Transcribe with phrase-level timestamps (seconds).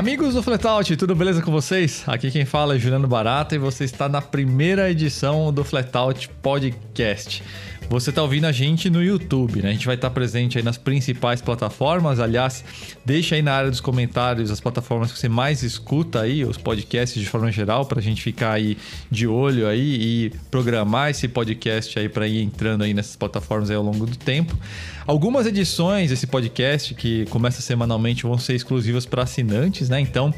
[0.00, 2.04] Amigos do Flatout, tudo beleza com vocês?
[2.06, 7.42] Aqui quem fala é Juliano Barata e você está na primeira edição do Flatout Podcast.
[7.90, 9.70] Você está ouvindo a gente no YouTube, né?
[9.70, 12.20] A gente vai estar presente aí nas principais plataformas.
[12.20, 12.64] Aliás,
[13.04, 17.20] deixa aí na área dos comentários as plataformas que você mais escuta aí, os podcasts
[17.20, 18.78] de forma geral, para a gente ficar aí
[19.10, 23.76] de olho aí e programar esse podcast aí para ir entrando aí nessas plataformas aí
[23.76, 24.56] ao longo do tempo.
[25.04, 29.98] Algumas edições desse podcast que começa semanalmente vão ser exclusivas para assinantes, né?
[29.98, 30.32] Então,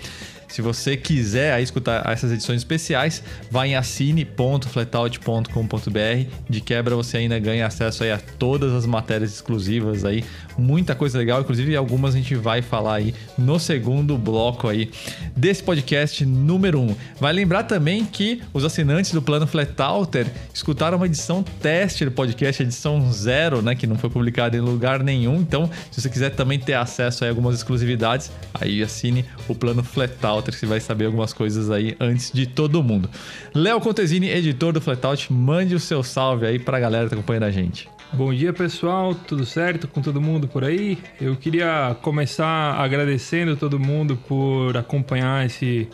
[0.52, 6.30] se você quiser aí escutar essas edições especiais, vai em assine.flatout.com.br.
[6.47, 10.23] De quebra você ainda ganha acesso aí a todas as matérias exclusivas aí,
[10.59, 14.91] muita coisa legal, inclusive algumas a gente vai falar aí no segundo bloco aí
[15.34, 16.83] desse podcast número 1.
[16.83, 16.95] Um.
[17.19, 22.62] Vai lembrar também que os assinantes do plano Flatouter escutaram uma edição teste do podcast,
[22.62, 25.37] edição zero, né, que não foi publicada em lugar nenhum.
[25.37, 30.42] Então, se você quiser também ter acesso a algumas exclusividades, aí assine o plano Flatouter
[30.51, 33.09] Você vai saber algumas coisas aí antes de todo mundo.
[33.55, 37.45] Léo Contesini, editor do Flatout, mande o seu salve aí pra galera que tá acompanhando
[37.45, 37.89] a gente.
[38.12, 39.15] Bom dia, pessoal.
[39.15, 40.99] Tudo certo com todo mundo por aí?
[41.21, 45.89] Eu queria começar agradecendo todo mundo por acompanhar esse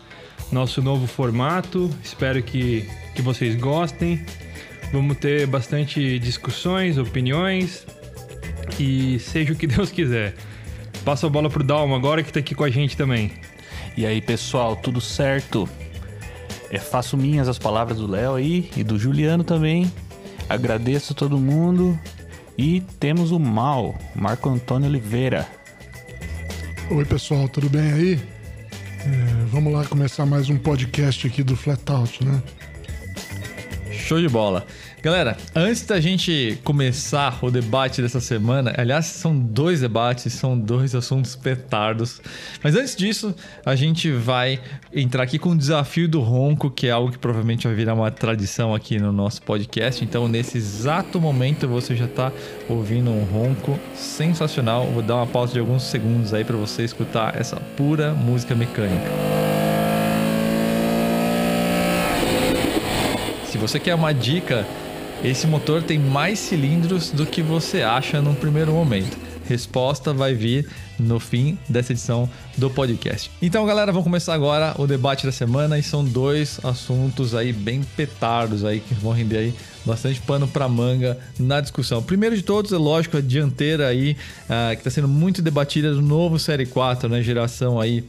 [0.50, 1.88] nosso novo formato.
[2.02, 4.24] Espero que, que vocês gostem.
[4.92, 7.86] Vamos ter bastante discussões, opiniões
[8.80, 10.34] e seja o que Deus quiser.
[11.04, 13.30] Passa a bola pro Dalma agora que tá aqui com a gente também.
[13.98, 15.68] E aí, pessoal, tudo certo?
[16.70, 19.92] É, faço minhas as palavras do Léo aí e do Juliano também.
[20.48, 21.98] Agradeço todo mundo.
[22.56, 25.48] E temos o Mal, Marco Antônio Oliveira.
[26.92, 28.20] Oi, pessoal, tudo bem aí?
[29.04, 32.40] É, vamos lá começar mais um podcast aqui do Flatout, né?
[34.08, 34.64] Show de bola.
[35.02, 40.94] Galera, antes da gente começar o debate dessa semana, aliás, são dois debates, são dois
[40.94, 42.18] assuntos petardos.
[42.64, 43.34] Mas antes disso,
[43.66, 44.60] a gente vai
[44.94, 48.10] entrar aqui com o desafio do ronco, que é algo que provavelmente vai virar uma
[48.10, 50.02] tradição aqui no nosso podcast.
[50.02, 52.32] Então, nesse exato momento, você já está
[52.66, 54.86] ouvindo um ronco sensacional.
[54.86, 59.47] Vou dar uma pausa de alguns segundos aí para você escutar essa pura música mecânica.
[63.60, 64.66] Você quer uma dica
[65.22, 69.16] esse motor tem mais cilindros do que você acha num primeiro momento.
[69.48, 73.30] Resposta vai vir no fim dessa edição do podcast.
[73.42, 77.82] Então, galera, vamos começar agora o debate da semana e são dois assuntos aí bem
[77.96, 79.54] petardos aí que vão render aí
[79.84, 82.00] bastante pano para manga na discussão.
[82.00, 86.02] Primeiro de todos, é lógico, a dianteira aí uh, que está sendo muito debatida do
[86.02, 88.04] novo Série 4, né, geração aí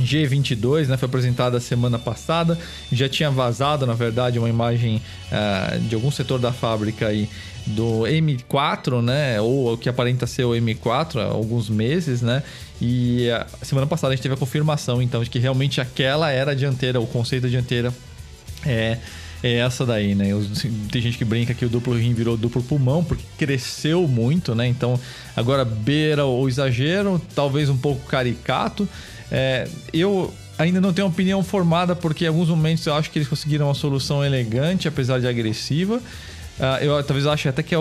[0.00, 2.58] G22, né, foi apresentada semana passada,
[2.90, 7.28] já tinha vazado, na verdade, uma imagem uh, de algum setor da fábrica aí
[7.66, 12.42] do M4, né, ou o que aparenta ser o M4 há alguns meses, né,
[12.80, 16.52] e a semana passada a gente teve a confirmação, então, de que realmente aquela era
[16.52, 17.92] a dianteira, o conceito da dianteira
[18.64, 18.98] é
[19.42, 20.26] é essa daí, né?
[20.90, 24.68] Tem gente que brinca que o duplo rim virou duplo pulmão porque cresceu muito, né?
[24.68, 24.98] Então
[25.34, 28.88] agora beira o exagero, talvez um pouco caricato,
[29.34, 33.26] é, eu ainda não tenho opinião formada, porque em alguns momentos eu acho que eles
[33.26, 35.96] conseguiram uma solução elegante, apesar de agressiva.
[35.96, 37.74] Uh, eu talvez ache até que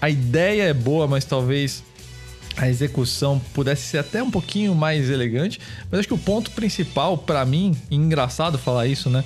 [0.00, 1.84] a ideia é boa, mas talvez
[2.56, 5.60] a execução pudesse ser até um pouquinho mais elegante.
[5.88, 9.22] Mas acho que o ponto principal para mim, engraçado falar isso, né?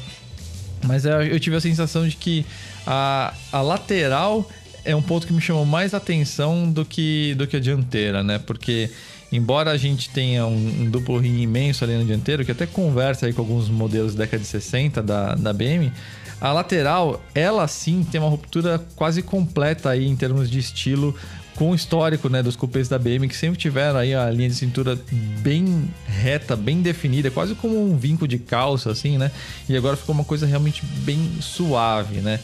[0.85, 2.45] Mas eu tive a sensação de que
[2.87, 4.49] a, a lateral
[4.85, 8.39] é um ponto que me chamou mais atenção do que, do que a dianteira, né?
[8.39, 8.91] Porque
[9.33, 13.27] embora a gente tenha um, um, duplo rim imenso ali no dianteiro, que até conversa
[13.27, 15.93] aí com alguns modelos da década de 60 da, da BM,
[16.41, 21.15] a lateral, ela sim tem uma ruptura quase completa aí em termos de estilo
[21.55, 24.55] com o histórico né, dos cupês da BM, que sempre tiveram aí a linha de
[24.55, 24.99] cintura
[25.43, 29.31] bem reta, bem definida, quase como um vinco de calça, assim, né?
[29.69, 32.41] E agora ficou uma coisa realmente bem suave, né?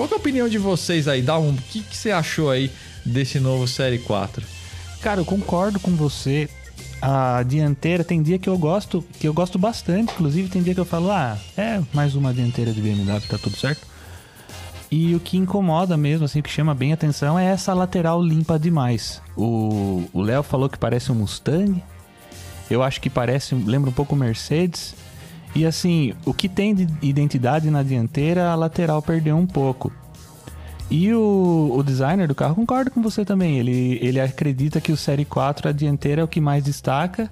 [0.00, 1.20] Qual é a opinião de vocês aí?
[1.20, 2.70] Dá um, o que, que você achou aí
[3.04, 4.42] desse novo Série 4?
[5.02, 6.48] Cara, eu concordo com você.
[7.02, 10.80] A dianteira tem dia que eu gosto, que eu gosto bastante, inclusive tem dia que
[10.80, 13.86] eu falo, ah, é mais uma dianteira de BMW, tá tudo certo.
[14.90, 19.20] E o que incomoda mesmo, assim, que chama bem atenção é essa lateral limpa demais.
[19.36, 21.84] O Léo falou que parece um Mustang.
[22.70, 24.94] Eu acho que parece, lembra um pouco Mercedes.
[25.54, 29.92] E assim, o que tem de identidade na dianteira, a lateral perdeu um pouco.
[30.90, 33.58] E o, o designer do carro concorda com você também.
[33.58, 37.30] Ele, ele acredita que o Série 4, a dianteira, é o que mais destaca.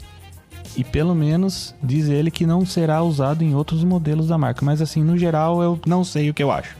[0.76, 4.64] E pelo menos diz ele que não será usado em outros modelos da marca.
[4.64, 6.76] Mas assim, no geral, eu não sei o que eu acho.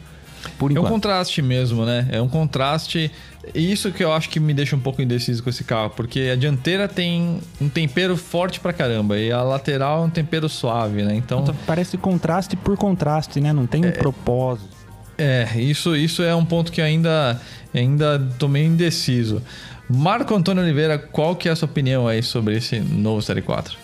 [0.57, 2.07] Por É um contraste mesmo, né?
[2.13, 3.11] É um contraste.
[3.55, 6.37] Isso que eu acho que me deixa um pouco indeciso com esse carro, porque a
[6.37, 11.15] dianteira tem um tempero forte pra caramba e a lateral é um tempero suave, né?
[11.15, 13.53] Então, Parece contraste por contraste, né?
[13.53, 14.69] Não tem um propósito.
[15.17, 17.41] é, isso, isso é um ponto que ainda,
[17.75, 19.43] ainda tô meio indeciso.
[19.89, 23.77] Marco Antônio Oliveira, qual que é a sua opinião aí sobre esse novo Série 4?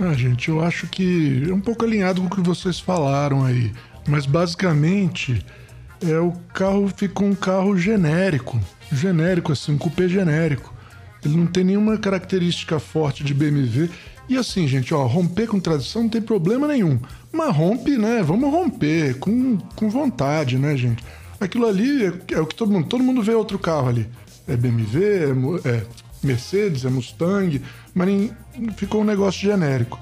[0.00, 3.70] Ah, gente, eu acho que é um pouco alinhado com o que vocês falaram aí.
[4.08, 5.44] Mas basicamente,
[6.02, 8.60] é o carro ficou um carro genérico.
[8.90, 10.72] Genérico, assim, um cupê genérico.
[11.24, 13.88] Ele não tem nenhuma característica forte de BMW.
[14.28, 16.98] E assim, gente, ó, romper com tradição não tem problema nenhum.
[17.32, 18.22] Mas rompe, né?
[18.22, 21.02] Vamos romper com, com vontade, né, gente?
[21.40, 22.86] Aquilo ali é, é o que todo mundo.
[22.88, 24.08] Todo mundo vê outro carro ali.
[24.46, 25.86] É BMW, é, é
[26.22, 27.60] Mercedes, é Mustang,
[27.94, 28.30] mas
[28.76, 29.98] ficou um negócio genérico.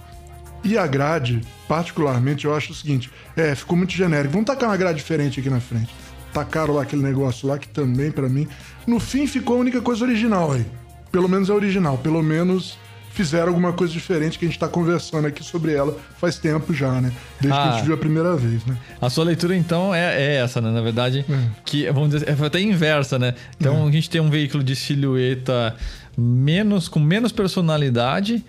[0.62, 4.33] E a grade, particularmente, eu acho o seguinte: é, ficou muito genérico.
[4.33, 5.89] Vamos tacar uma grade diferente aqui na frente.
[6.33, 8.47] Tacaram lá aquele negócio lá que também, pra mim.
[8.87, 10.65] No fim, ficou a única coisa original aí.
[11.11, 11.99] Pelo menos é original.
[11.99, 12.79] Pelo menos
[13.12, 17.01] fizeram alguma coisa diferente que a gente tá conversando aqui sobre ela faz tempo já,
[17.01, 17.12] né?
[17.41, 17.73] Desde que a Ah.
[17.77, 18.77] gente viu a primeira vez, né?
[19.01, 20.71] A sua leitura, então, é, é essa, né?
[20.71, 21.27] Na verdade,
[21.65, 23.35] que, vamos dizer, é até inversa, né?
[23.59, 25.75] Então, a gente tem um veículo de silhueta
[26.17, 28.45] menos, com menos personalidade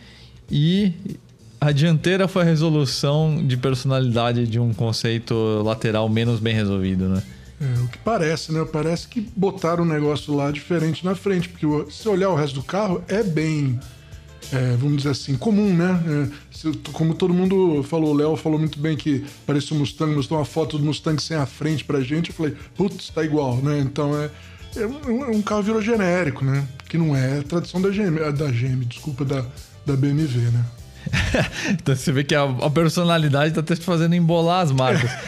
[0.49, 0.93] e
[1.61, 7.21] a dianteira foi a resolução de personalidade de um conceito lateral menos bem resolvido, né?
[7.61, 8.65] É, o que parece, né?
[8.65, 12.63] Parece que botaram um negócio lá diferente na frente, porque se olhar o resto do
[12.63, 13.79] carro é bem,
[14.51, 16.03] é, vamos dizer assim, comum, né?
[16.33, 20.39] É, como todo mundo falou, o Léo falou muito bem que parecia um Mustang, mostrou
[20.39, 23.77] uma foto do Mustang sem a frente pra gente, eu falei, putz, tá igual, né?
[23.77, 24.31] Então é,
[24.77, 26.67] é um, um carro virou genérico, né?
[26.89, 29.45] Que não é tradição da GM, da GM, desculpa, da,
[29.85, 30.65] da BMW, né?
[31.71, 35.11] Então você vê que a, a personalidade tá até te fazendo embolar as marcas.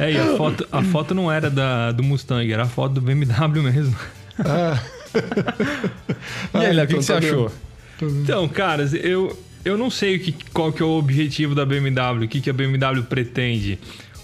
[0.00, 3.00] É, e a foto, a foto não era da, do Mustang, era a foto do
[3.00, 3.96] BMW mesmo.
[4.38, 4.80] Ah,
[6.54, 7.52] e aí, Léo, o que, então que você tá achou?
[8.00, 12.24] Então, caras, eu, eu não sei o que, qual que é o objetivo da BMW,
[12.24, 13.78] o que, que a BMW pretende.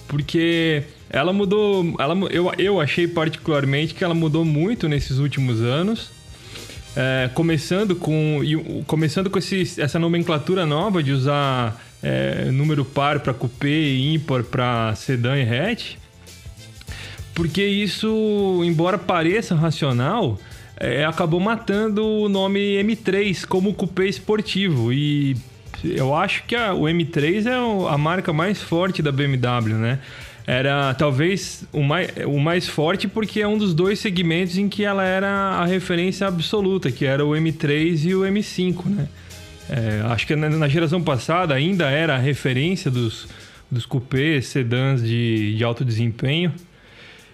[0.07, 1.97] Porque ela mudou.
[1.99, 6.11] Ela, eu, eu achei particularmente que ela mudou muito nesses últimos anos.
[6.97, 8.41] É, começando com,
[8.87, 14.45] começando com esse, essa nomenclatura nova de usar é, número par para coupé e ímpar
[14.45, 15.97] para sedã e hatch.
[17.35, 20.39] Porque isso, embora pareça racional,
[20.79, 24.93] é, acabou matando o nome M3 como cupê esportivo.
[24.93, 25.37] E
[25.83, 29.99] eu acho que a- o M3 é a marca mais forte da BMW, né?
[30.47, 34.85] Era talvez o mais, o mais forte porque é um dos dois segmentos em que
[34.85, 39.09] ela era a referência absoluta, que era o M3 e o M5, né?
[39.71, 43.27] É, acho que na, na geração passada ainda era a referência dos,
[43.71, 46.53] dos cupês, sedãs de, de alto desempenho.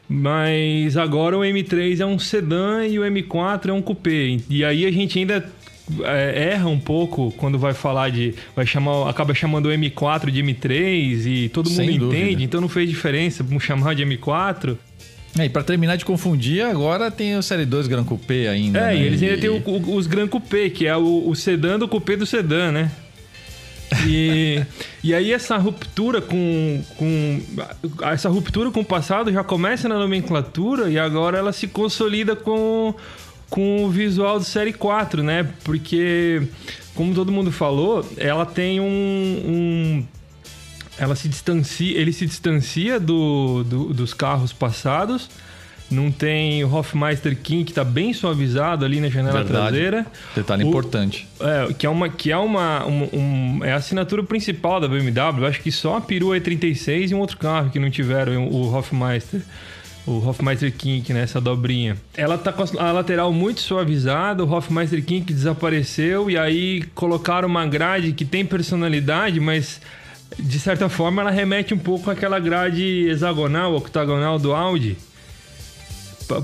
[0.08, 4.40] Mas agora o M3 é um sedã e o M4 é um cupê.
[4.48, 5.48] E aí a gente ainda
[6.04, 8.34] é, erra um pouco quando vai falar de.
[8.54, 12.42] Vai chamar, acaba chamando o M4 de M3 e todo mundo Sem entende, dúvida.
[12.42, 14.76] então não fez diferença chamar de M4.
[15.38, 18.80] É, e pra terminar de confundir, agora tem o Série 2 Gran Coupé ainda.
[18.80, 18.96] É, né?
[18.96, 21.86] e eles ainda têm o- o- os Gran Coupé, que é o, o sedã do
[21.86, 22.90] cupê do sedã, né?
[24.06, 24.60] E,
[25.02, 27.40] e aí essa ruptura com, com
[28.02, 32.94] essa ruptura com o passado já começa na nomenclatura e agora ela se consolida com,
[33.50, 35.46] com o visual do série 4, né?
[35.64, 36.40] Porque
[36.94, 38.84] como todo mundo falou, ela tem um,
[39.46, 40.06] um
[40.98, 45.28] ela se distancia, ele se distancia do, do- dos carros passados.
[45.90, 49.58] Não tem o Hofmeister King que tá bem suavizado ali na janela Verdade.
[49.72, 50.06] traseira.
[50.36, 51.26] Detalhe O- importante.
[51.40, 55.44] É, que é uma que é uma um, um- é a assinatura principal da BMW.
[55.48, 59.40] Acho que só a perua E36 e um outro carro que não tiveram o Hofmeister.
[60.06, 61.22] O Hofmeister King, né?
[61.22, 61.96] Essa dobrinha.
[62.16, 67.66] Ela tá com a lateral muito suavizada, o Hofmeister King desapareceu e aí colocaram uma
[67.66, 69.80] grade que tem personalidade, mas
[70.38, 74.96] de certa forma ela remete um pouco àquela grade hexagonal, octagonal do Audi.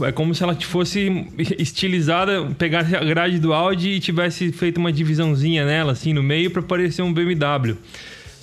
[0.05, 1.27] É como se ela fosse
[1.59, 6.51] estilizada, pegasse a grade do Audi e tivesse feito uma divisãozinha nela, assim, no meio,
[6.51, 7.77] para parecer um BMW.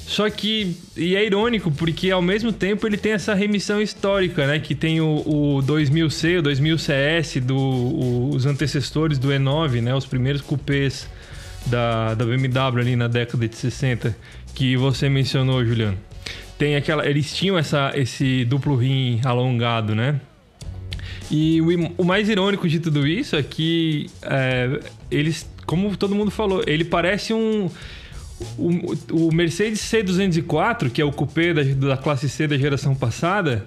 [0.06, 4.60] Só que, e é irônico, porque ao mesmo tempo ele tem essa remissão histórica, né?
[4.60, 9.96] Que tem o, o 2000C, o 2000CS, do, o- os antecessores do E9, né?
[9.96, 11.10] Os primeiros cupês
[11.66, 14.16] da, da BMW ali na década de 60,
[14.54, 15.98] que você mencionou, Juliano.
[16.58, 20.20] Tem aquela, eles tinham essa, esse duplo rim alongado, né?
[21.32, 24.80] E o, o mais irônico de tudo isso é que é,
[25.10, 27.70] eles, como todo mundo falou, ele parece um.
[28.58, 33.66] O, o Mercedes C204, que é o coupé da, da classe C da geração passada,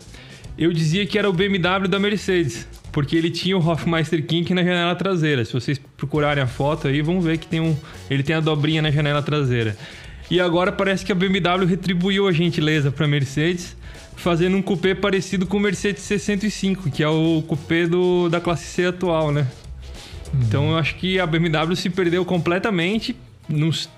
[0.59, 4.63] eu dizia que era o BMW da Mercedes, porque ele tinha o Hofmeister Kink na
[4.63, 5.45] janela traseira.
[5.45, 7.77] Se vocês procurarem a foto aí, vão ver que tem um,
[8.09, 9.77] ele tem a dobrinha na janela traseira.
[10.31, 13.77] E agora parece que a BMW retribuiu a gentileza para a Mercedes,
[14.17, 18.65] fazendo um coupé parecido com o Mercedes C105, que é o coupé do, da classe
[18.65, 19.47] C atual, né?
[20.35, 23.15] Então eu acho que a BMW se perdeu completamente.
[23.49, 23.89] Nos,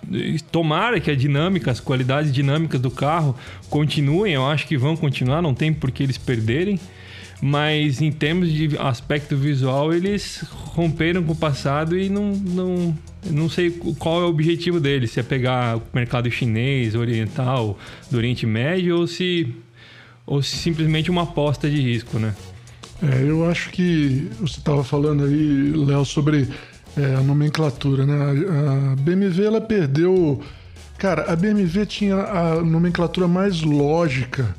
[0.53, 3.35] tomara que a dinâmica, as qualidades dinâmicas do carro
[3.71, 6.79] continuem, eu acho que vão continuar, não tem por que eles perderem.
[7.41, 12.99] Mas em termos de aspecto visual, eles romperam com o passado e não, não,
[13.31, 15.13] não sei qual é o objetivo deles.
[15.13, 17.79] Se é pegar o mercado chinês, oriental,
[18.11, 19.55] do Oriente Médio ou se,
[20.27, 22.35] ou se simplesmente uma aposta de risco, né?
[23.01, 26.49] É, eu acho que você estava falando aí, Léo, sobre
[26.97, 28.15] é, a nomenclatura, né?
[28.15, 30.41] A, a BMW ela perdeu.
[30.99, 34.55] Cara, a BMW tinha a nomenclatura mais lógica,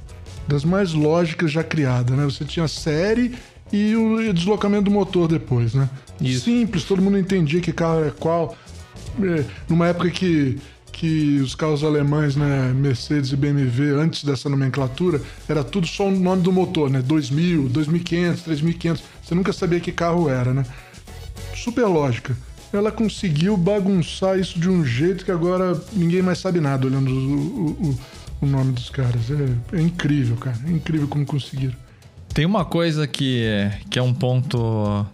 [0.47, 2.23] das mais lógicas já criada, né?
[2.25, 3.35] Você tinha a série
[3.71, 5.89] e o deslocamento do motor depois, né?
[6.19, 6.45] Isso.
[6.45, 8.55] Simples, todo mundo entendia que carro é qual.
[9.21, 10.59] É, numa época que
[10.99, 16.11] que os carros alemães, né, Mercedes e BMW, antes dessa nomenclatura, era tudo só o
[16.11, 17.01] nome do motor, né?
[17.01, 19.03] 2000, 2500, 3500.
[19.23, 20.65] Você nunca sabia que carro era, né?
[21.63, 22.35] Super lógica.
[22.71, 27.69] Ela conseguiu bagunçar isso de um jeito que agora ninguém mais sabe nada olhando o,
[27.89, 27.99] o,
[28.41, 29.21] o nome dos caras.
[29.31, 30.57] É, é, incrível, cara.
[30.67, 31.75] É incrível como conseguiram.
[32.33, 33.43] Tem uma coisa que,
[33.89, 35.05] que é um ponto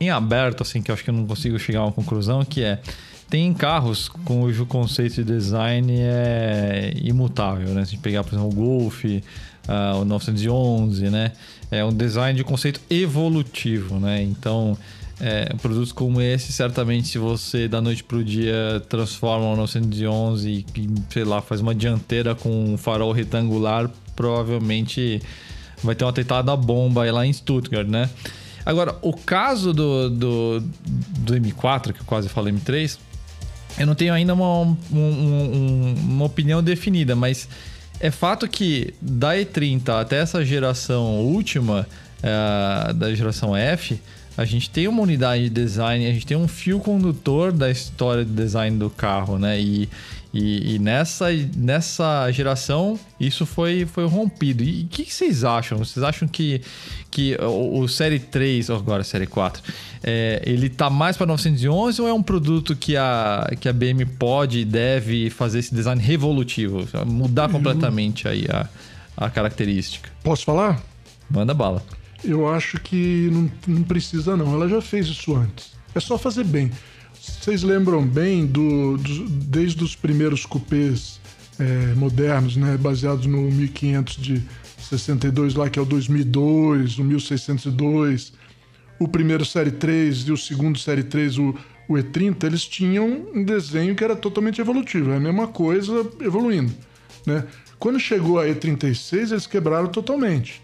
[0.00, 2.62] em aberto, assim, que eu acho que eu não consigo chegar a uma conclusão, que
[2.62, 2.80] é
[3.28, 7.84] tem carros cujo conceito de design é imutável, né?
[7.84, 11.32] Se a gente pegar, por exemplo, o Golf, uh, o 911, né?
[11.70, 14.22] É um design de conceito evolutivo, né?
[14.22, 14.78] Então,
[15.20, 20.66] é, produtos como esse, certamente, se você da noite para o dia transforma o 911
[20.76, 25.22] e, sei lá, faz uma dianteira com um farol retangular, provavelmente
[25.82, 28.10] vai ter uma tentada bomba aí lá em Stuttgart, né?
[28.64, 30.60] Agora, o caso do, do,
[31.20, 32.98] do M4, que eu quase falei M3,
[33.78, 37.48] eu não tenho ainda uma, um, um, uma opinião definida, mas
[38.00, 41.86] é fato que da E30 até essa geração última,
[42.18, 44.00] uh, da geração F,
[44.36, 48.24] a gente tem uma unidade de design, a gente tem um fio condutor da história
[48.24, 49.58] de design do carro, né?
[49.58, 49.88] E,
[50.34, 54.62] e, e, nessa, nessa geração isso foi, foi rompido.
[54.62, 55.78] E o que, que, vocês acham?
[55.78, 56.60] Vocês acham que,
[57.10, 59.62] que o, o Série 3, ou agora Série 4,
[60.02, 64.04] é, ele tá mais para 911 ou é um produto que a, que a BM
[64.04, 66.86] pode e deve fazer esse design revolutivo?
[67.06, 68.68] Mudar completamente aí a,
[69.16, 70.10] a característica?
[70.22, 70.78] Posso falar?
[71.30, 71.82] Manda bala.
[72.24, 74.52] Eu acho que não, não precisa não.
[74.54, 75.72] Ela já fez isso antes.
[75.94, 76.70] É só fazer bem.
[77.14, 81.20] Vocês lembram bem do, do desde os primeiros cupês
[81.58, 84.42] é, modernos, né, baseados no 1500 de
[84.78, 88.32] 62 lá, que é o 2002, o 1602,
[88.98, 91.54] o primeiro Série 3 e o segundo Série 3, o,
[91.88, 96.72] o E30, eles tinham um desenho que era totalmente evolutivo, é a mesma coisa evoluindo,
[97.26, 97.44] né?
[97.78, 100.62] Quando chegou a E36, eles quebraram totalmente.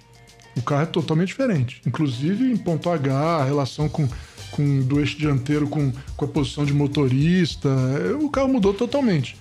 [0.56, 4.09] O carro é totalmente diferente, inclusive em ponto H, a relação com
[4.52, 7.68] com, do eixo dianteiro com, com a posição de motorista.
[8.21, 9.37] O carro mudou totalmente.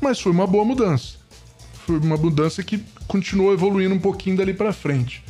[0.00, 1.16] Mas foi uma boa mudança.
[1.86, 5.24] Foi uma mudança que continuou evoluindo um pouquinho dali para frente.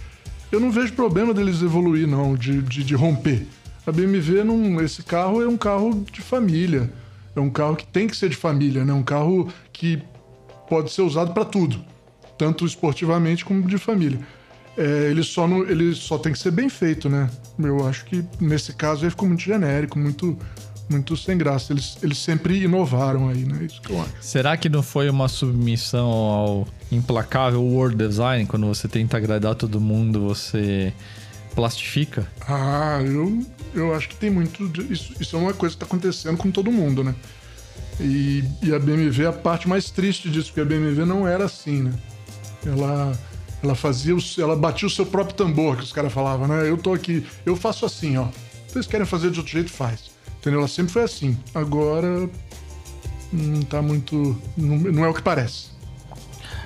[0.50, 3.46] Eu não vejo problema deles evoluir, não, de, de, de romper.
[3.86, 6.90] A BMW, não, esse carro é um carro de família.
[7.36, 8.92] É um carro que tem que ser de família, né?
[8.92, 10.02] Um carro que
[10.68, 11.84] pode ser usado para tudo,
[12.38, 14.18] tanto esportivamente como de família.
[14.76, 17.30] É, ele, só não, ele só tem que ser bem feito, né?
[17.58, 20.38] Eu acho que nesse caso ele ficou muito genérico, muito,
[20.88, 21.72] muito sem graça.
[21.72, 23.64] Eles, eles sempre inovaram aí, né?
[23.64, 24.12] Isso que eu acho.
[24.20, 28.44] Será que não foi uma submissão ao implacável world design?
[28.44, 30.92] Quando você tenta agradar todo mundo, você
[31.54, 32.30] plastifica?
[32.46, 33.42] Ah, eu,
[33.74, 34.62] eu acho que tem muito.
[34.92, 37.14] Isso, isso é uma coisa que está acontecendo com todo mundo, né?
[37.98, 41.46] E, e a BMW é a parte mais triste disso, porque a BMW não era
[41.46, 41.94] assim, né?
[42.66, 43.18] Ela
[43.66, 46.68] ela fazia, o, ela batia o seu próprio tambor, que os caras falavam, né?
[46.68, 48.28] Eu tô aqui, eu faço assim, ó.
[48.66, 50.10] Vocês querem fazer de outro jeito, faz.
[50.38, 50.60] Entendeu?
[50.60, 51.36] Ela sempre foi assim.
[51.54, 52.28] Agora
[53.32, 54.36] não tá muito.
[54.56, 55.76] Não, não é o que parece.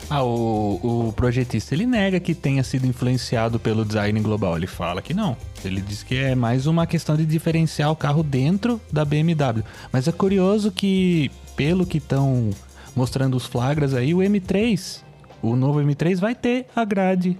[0.08, 4.56] Ah, o, o projetista ele nega que tenha sido influenciado pelo design global.
[4.56, 5.36] Ele fala que não.
[5.64, 9.62] Ele diz que é mais uma questão de diferenciar o carro dentro da BMW.
[9.92, 12.50] Mas é curioso que, pelo que estão
[12.96, 15.09] mostrando os flagras aí, o M3
[15.42, 17.38] o novo M3 vai ter a grade,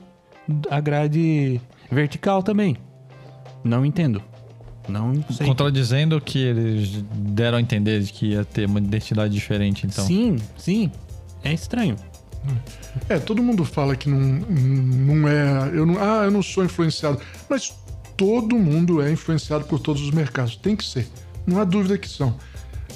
[0.70, 2.76] a grade vertical também.
[3.62, 4.22] Não entendo.
[4.88, 5.46] Não sei.
[5.46, 10.04] Contradizendo que eles deram a entender que ia ter uma identidade diferente, então.
[10.04, 10.90] Sim, sim.
[11.44, 11.96] É estranho.
[13.08, 15.70] É, todo mundo fala que não, não é.
[15.72, 17.20] Eu não, ah, eu não sou influenciado.
[17.48, 17.72] Mas
[18.16, 20.56] todo mundo é influenciado por todos os mercados.
[20.56, 21.06] Tem que ser.
[21.46, 22.34] Não há dúvida que são.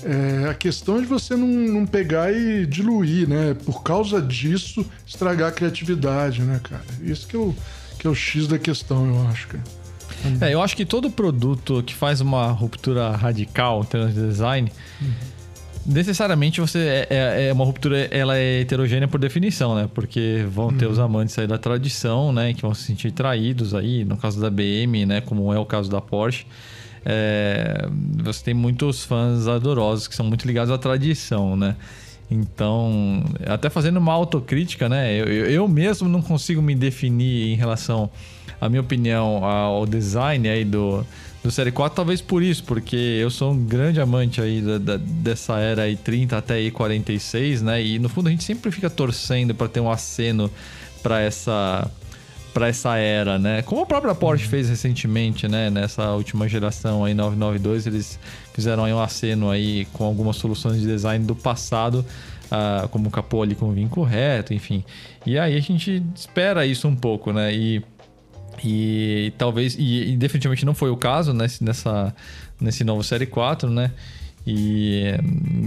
[0.03, 3.55] É, a questão é de você não, não pegar e diluir, né?
[3.65, 6.85] Por causa disso, estragar a criatividade, né, cara?
[7.03, 7.55] Isso que é o,
[7.99, 9.65] que é o X da questão, eu acho, cara.
[10.41, 14.73] É, eu acho que todo produto que faz uma ruptura radical em termos de design,
[15.01, 15.13] uhum.
[15.87, 19.89] necessariamente você é, é, é, uma ruptura, ela é heterogênea por definição, né?
[19.93, 20.93] Porque vão ter uhum.
[20.93, 22.55] os amantes aí da tradição, né?
[22.55, 25.21] Que vão se sentir traídos aí, no caso da BM, né?
[25.21, 26.47] Como é o caso da Porsche
[27.05, 27.87] é,
[28.23, 31.77] você tem muitos fãs adorosos que são muito ligados à tradição, né?
[32.31, 35.15] Então, até fazendo uma autocrítica, né?
[35.15, 38.11] Eu, eu mesmo não consigo me definir em relação
[38.61, 41.07] à minha opinião ao design aí do,
[41.43, 44.97] do Série 4, talvez por isso, porque eu sou um grande amante aí da, da,
[44.97, 47.85] dessa era aí 30 até aí 46, né?
[47.85, 50.51] E no fundo a gente sempre fica torcendo para ter um aceno
[51.03, 51.91] para essa
[52.55, 53.63] para essa era, né?
[53.63, 55.69] Como a própria Porsche fez recentemente, né?
[55.69, 58.19] Nessa última geração aí 992, eles
[58.55, 62.07] fizeram aí um aceno aí com algumas soluções de design do passado,
[62.47, 64.85] uh, como o capô ali com vinco reto, enfim.
[65.27, 67.53] E aí a gente espera isso um pouco, né?
[67.53, 67.83] E
[68.63, 72.15] e talvez e, e definitivamente não foi o caso nesse, nessa
[72.61, 73.91] nesse novo série 4, né?
[74.47, 75.15] E,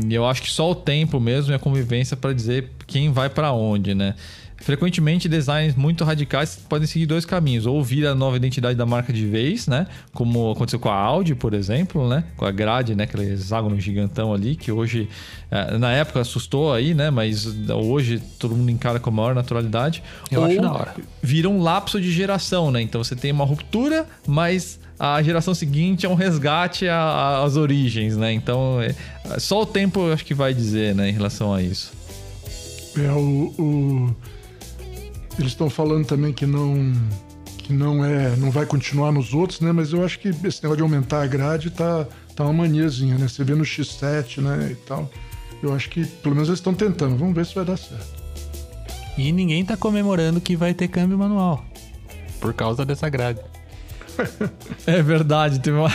[0.08, 3.30] e eu acho que só o tempo mesmo e a convivência para dizer quem vai
[3.30, 4.16] para onde, né?
[4.60, 7.66] Frequentemente, designs muito radicais podem seguir dois caminhos.
[7.66, 9.88] Ou vir a nova identidade da marca de vez, né?
[10.14, 12.24] Como aconteceu com a Audi, por exemplo, né?
[12.36, 13.04] Com a grade, né?
[13.04, 15.08] Aquele hexágono gigantão ali, que hoje,
[15.52, 17.10] eh, na época, assustou aí, né?
[17.10, 20.04] Mas hoje todo mundo encara com a maior naturalidade.
[20.32, 20.96] Eu ou acho da hora.
[21.22, 22.82] Vira um lapso de geração, né?
[22.82, 28.34] Então você tem uma ruptura, mas a geração seguinte é um resgate às origens, né?
[28.34, 28.96] Então, é,
[29.40, 31.10] só o tempo eu acho que vai dizer, né?
[31.10, 31.92] Em relação a isso.
[32.98, 33.54] É, o...
[33.60, 34.16] o
[35.38, 36.94] eles estão falando também que não
[37.58, 39.72] que não é, não vai continuar nos outros, né?
[39.72, 43.28] Mas eu acho que esse negócio de aumentar a grade tá tá uma maniazinha, né?
[43.28, 45.10] Você vê no X7, né, e tal.
[45.62, 47.18] Eu acho que pelo menos eles estão tentando.
[47.18, 48.24] Vamos ver se vai dar certo.
[49.18, 51.66] E ninguém tá comemorando que vai ter câmbio manual
[52.40, 53.40] por causa dessa grade.
[54.88, 55.92] É verdade, teve uma...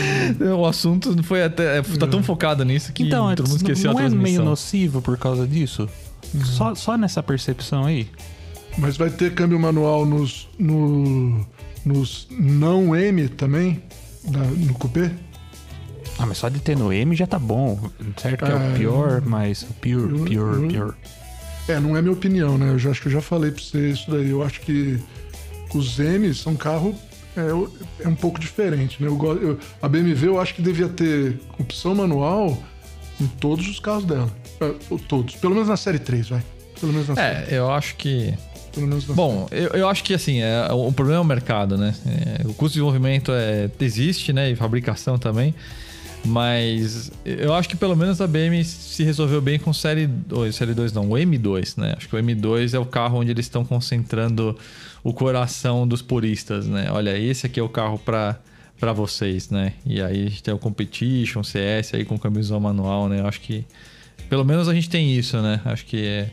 [0.56, 4.02] o assunto foi até tá tão focado nisso que então, todo mundo esqueceu não a
[4.02, 4.22] transmissão.
[4.22, 5.88] Não é meio nocivo por causa disso?
[6.32, 6.44] Uhum.
[6.44, 8.08] Só, só nessa percepção aí?
[8.78, 11.46] Mas vai ter câmbio manual nos, no,
[11.84, 13.82] nos não M também?
[14.24, 15.10] Da, no cupê?
[16.18, 17.90] Ah, mas só de ter no M já tá bom.
[18.16, 20.94] Certo que é, é o pior, mas o pior, eu, pior, eu, pior.
[21.68, 22.70] É, não é minha opinião, né?
[22.70, 24.30] Eu já, acho que eu já falei pra você isso daí.
[24.30, 24.98] Eu acho que
[25.74, 26.94] os M são carro
[27.36, 29.08] é, é um pouco diferente, né?
[29.08, 32.56] Eu, eu, a BMW eu acho que devia ter opção manual
[33.20, 34.30] em todos os carros dela.
[34.60, 35.36] É, todos.
[35.36, 36.42] Pelo menos na série 3, vai.
[36.80, 37.54] Pelo menos na é, série.
[37.54, 38.34] eu acho que
[38.76, 41.94] pelo menos Bom, eu, eu acho que assim, é, o problema é o mercado, né?
[42.06, 44.50] É, o custo de desenvolvimento é, existe, né?
[44.50, 45.54] E fabricação também.
[46.24, 50.74] Mas eu acho que pelo menos a BM se resolveu bem com série 2, série
[50.74, 51.94] 2 não, o M2, né?
[51.96, 54.58] Acho que o M2 é o carro onde eles estão concentrando
[55.02, 56.88] o coração dos puristas, né?
[56.90, 58.38] Olha, esse aqui é o carro para
[58.78, 59.72] para vocês, né?
[59.86, 63.20] E aí a gente tem o Competition, CS aí com camisão manual, né?
[63.20, 63.64] Eu acho que
[64.28, 65.62] pelo menos a gente tem isso, né?
[65.64, 66.30] Acho que é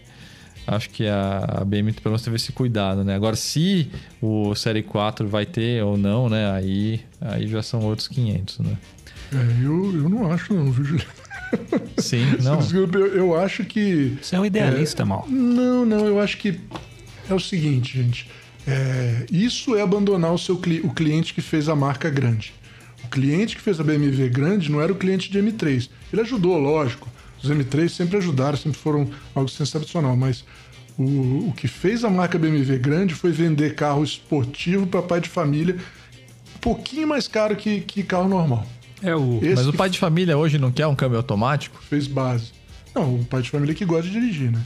[0.68, 3.16] acho que a, a BMW pelo menos teve esse cuidado, né?
[3.16, 3.90] Agora, se
[4.22, 6.52] o Série 4 vai ter ou não, né?
[6.52, 8.78] Aí, aí já são outros 500, né?
[9.34, 11.12] É, eu, eu não acho não, viu, Juliano?
[11.98, 12.60] Sim, não.
[12.74, 14.18] Eu, eu acho que...
[14.22, 15.26] Você é um idealista, é, mal.
[15.30, 16.60] Não, não, eu acho que
[17.30, 18.28] é o seguinte, gente.
[18.68, 22.54] É, isso é abandonar o, seu, o cliente que fez a marca grande.
[23.04, 25.90] O cliente que fez a BMW grande não era o cliente de M3.
[26.12, 27.10] Ele ajudou, lógico.
[27.44, 30.46] Os M3 sempre ajudaram, sempre foram algo sensacional, mas
[30.98, 35.30] o, o que fez a marca BMW grande foi vender carro esportivo para pai de
[35.30, 35.76] família,
[36.56, 38.66] um pouquinho mais caro que, que carro normal.
[39.02, 39.42] É o...
[39.42, 41.84] Mas o pai de família hoje não quer um câmbio automático?
[41.84, 42.52] Fez base.
[42.96, 44.62] Não, o pai de família que gosta de dirigir, né?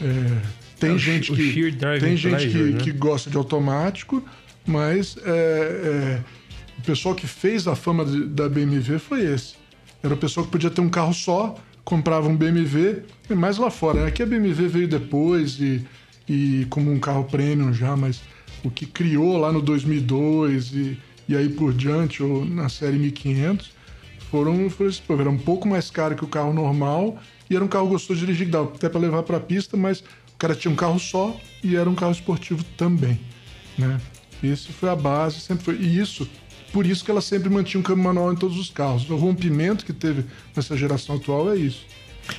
[0.00, 2.80] É, tem é gente, o, que, o tem gente pleasure, que, né?
[2.80, 4.22] que gosta de automático,
[4.66, 6.20] mas é, é,
[6.78, 9.54] o pessoal que fez a fama de, da BMW foi esse.
[10.02, 14.06] Era o pessoal que podia ter um carro só, comprava um BMW, mais lá fora.
[14.06, 15.84] Aqui a BMW veio depois e,
[16.28, 18.22] e como um carro premium já, mas
[18.64, 23.72] o que criou lá no 2002 e, e aí por diante, ou na série 1500,
[24.30, 27.18] foram, foram esse Era um pouco mais caro que o carro normal
[27.48, 30.00] e era um carro gostoso de dirigir, dava até para levar para a pista, mas
[30.00, 33.20] o cara tinha um carro só e era um carro esportivo também,
[33.76, 34.00] né?
[34.42, 35.76] Esse foi a base, sempre foi.
[35.76, 36.28] E isso
[36.74, 39.08] por isso que ela sempre mantinha um câmbio manual em todos os carros.
[39.08, 40.24] O rompimento que teve
[40.56, 41.86] nessa geração atual é isso.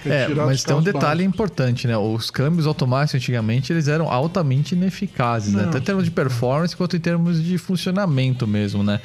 [0.06, 1.26] É, tirar mas tem um detalhe básicos.
[1.26, 1.98] importante, né?
[1.98, 5.64] Os câmbios automáticos antigamente eles eram altamente ineficazes, né?
[5.64, 5.72] Não.
[5.72, 9.00] Tanto em termos de performance quanto em termos de funcionamento mesmo, né?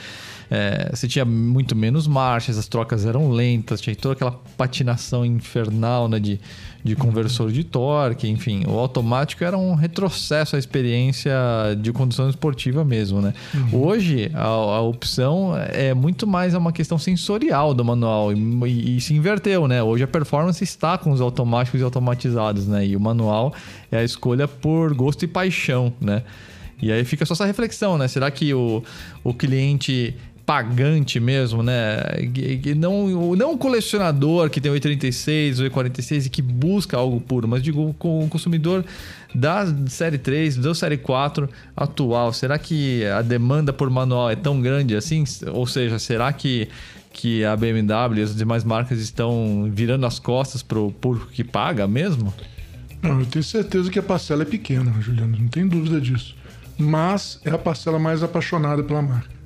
[0.52, 6.08] É, você tinha muito menos marchas, as trocas eram lentas, tinha toda aquela patinação infernal
[6.08, 6.40] né, de,
[6.82, 8.64] de conversor de torque, enfim.
[8.66, 11.32] O automático era um retrocesso à experiência
[11.80, 13.32] de condução esportiva mesmo, né?
[13.72, 18.36] Hoje, a, a opção é muito mais uma questão sensorial do manual e,
[18.66, 19.80] e- e se inverteu, né?
[19.84, 22.84] Hoje a performance está com os automáticos e automatizados, né?
[22.86, 23.54] E o manual
[23.92, 26.24] é a escolha por gosto e paixão, né?
[26.82, 28.08] E aí fica só essa reflexão, né?
[28.08, 28.82] Será que o,
[29.22, 30.14] o cliente
[30.50, 31.96] pagante mesmo, né?
[32.76, 37.20] Não, o- não o colecionador que tem o E36 ou E46 e que busca algo
[37.20, 38.84] puro, mas digo com o consumidor
[39.32, 42.32] da série 3, da série 4 atual.
[42.32, 45.22] Será que a demanda por manual é tão grande assim?
[45.52, 46.66] Ou seja, será que,
[47.12, 51.86] que a BMW e as demais marcas estão virando as costas pro público que paga
[51.86, 52.34] mesmo?
[53.00, 56.34] Não, eu tenho certeza que a parcela é pequena, Juliano, não tem dúvida disso.
[56.76, 59.39] Mas é a parcela mais apaixonada pela marca.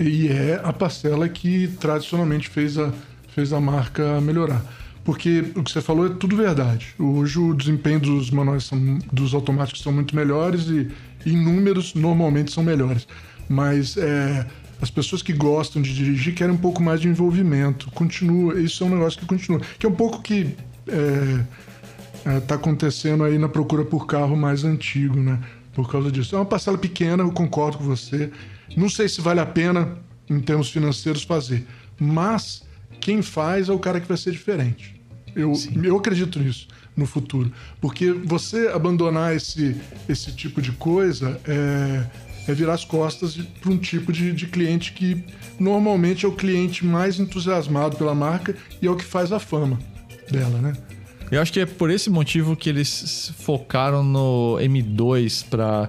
[0.00, 2.92] E é a parcela que tradicionalmente fez a,
[3.34, 4.64] fez a marca melhorar.
[5.04, 6.94] Porque o que você falou é tudo verdade.
[6.98, 10.88] Hoje o desempenho dos manuais são- dos automáticos são muito melhores e
[11.26, 13.06] em números normalmente são melhores.
[13.48, 14.46] Mas é,
[14.80, 17.90] as pessoas que gostam de dirigir querem um pouco mais de envolvimento.
[17.90, 19.60] Continua, isso é um negócio que continua.
[19.78, 20.54] Que é um pouco que
[20.86, 25.38] é, está acontecendo aí na procura por carro mais antigo, né?
[25.74, 26.34] Por causa disso.
[26.36, 28.30] É uma parcela pequena, eu concordo com você.
[28.76, 31.66] Não sei se vale a pena, em termos financeiros, fazer.
[31.98, 32.62] Mas
[33.00, 35.00] quem faz é o cara que vai ser diferente.
[35.34, 37.52] Eu, eu acredito nisso no futuro.
[37.80, 39.76] Porque você abandonar esse,
[40.08, 42.04] esse tipo de coisa é,
[42.50, 45.24] é virar as costas para um tipo de, de cliente que
[45.58, 49.78] normalmente é o cliente mais entusiasmado pela marca e é o que faz a fama
[50.30, 50.72] dela, né?
[51.30, 55.88] Eu acho que é por esse motivo que eles focaram no M2 para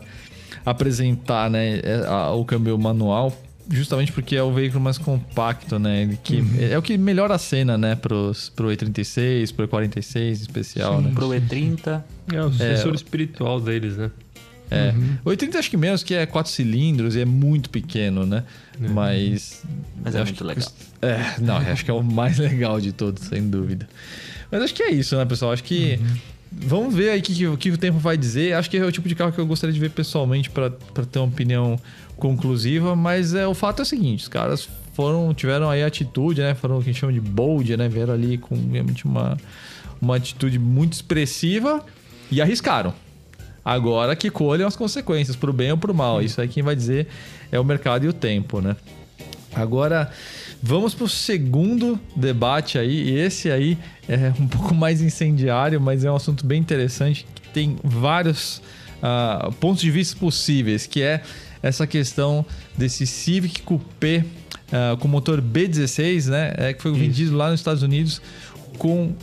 [0.65, 3.35] apresentar né, é, o câmbio manual,
[3.69, 6.03] justamente porque é o veículo mais compacto, né?
[6.03, 7.95] ele Que É o que melhora a cena, né?
[7.95, 11.11] Pros, pro E36, pro E46 em especial, né?
[11.13, 12.03] Pro E30.
[12.33, 14.11] É o sucessor espiritual deles, né?
[14.71, 14.93] É.
[15.23, 18.43] O E30 acho que menos, que é quatro cilindros e é muito pequeno, né?
[18.79, 19.63] Mas.
[20.03, 20.71] Mas é acho muito que legal.
[21.01, 23.87] É, não, acho que é o mais legal de todos, sem dúvida.
[24.49, 25.51] Mas acho que é isso, né, pessoal?
[25.51, 25.99] Acho que.
[26.55, 28.53] Vamos ver aí o que, que, o tempo vai dizer.
[28.53, 31.19] Acho que é o tipo de carro que eu gostaria de ver pessoalmente para ter
[31.19, 31.79] uma opinião
[32.15, 32.95] conclusiva.
[32.95, 36.53] Mas é, o fato é o seguinte: os caras foram, tiveram aí atitude, né?
[36.53, 37.89] Foram o que a gente chama de bold, né?
[37.89, 39.37] Vieram ali com realmente uma,
[40.01, 41.83] uma atitude muito expressiva
[42.31, 42.93] e arriscaram.
[43.65, 46.21] Agora que colham as consequências, pro bem ou pro mal.
[46.21, 47.07] Isso aí quem vai dizer
[47.51, 48.75] é o mercado e o tempo, né?
[49.55, 50.11] Agora,
[50.63, 53.09] vamos pro segundo debate aí.
[53.09, 57.49] E esse aí é um pouco mais incendiário, mas é um assunto bem interessante que
[57.49, 58.61] tem vários
[59.01, 61.21] ah, pontos de vista possíveis, que é
[61.61, 62.45] essa questão
[62.77, 64.23] desse Civic Coupé
[64.71, 66.53] ah, com motor B16, né?
[66.57, 68.21] É, que foi vendido lá nos Estados Unidos
[68.77, 69.13] com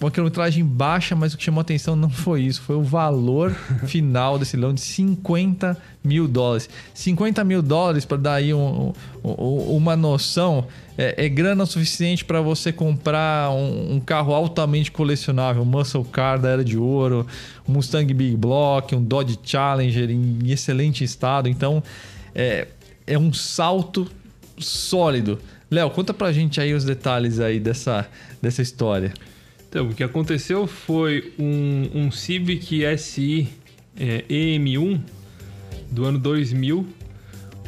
[0.00, 3.50] uma quilometragem baixa, mas o que chamou a atenção não foi isso, foi o valor
[3.86, 6.68] final desse leilão de 50 mil dólares.
[6.94, 12.24] 50 mil dólares, para dar aí um- um- uma noção, é, é grana o suficiente
[12.24, 17.26] para você comprar um, um carro altamente colecionável, um Muscle Car da Era de Ouro,
[17.68, 21.46] um Mustang Big Block, um Dodge Challenger em excelente estado.
[21.48, 21.82] Então,
[22.34, 22.68] é,
[23.06, 24.06] é um salto
[24.58, 25.38] sólido.
[25.70, 28.06] Léo, conta pra gente aí os detalhes aí dessa,
[28.42, 29.12] dessa história.
[29.70, 33.48] Então, o que aconteceu foi um, um Civic SI
[33.96, 35.00] é, EM1
[35.92, 36.84] do ano 2000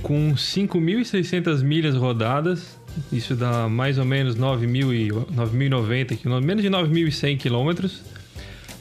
[0.03, 2.77] com 5.600 milhas rodadas.
[3.13, 8.03] Isso dá mais ou menos 9.000 e 9.090 quilômetros, menos de 9.100 quilômetros.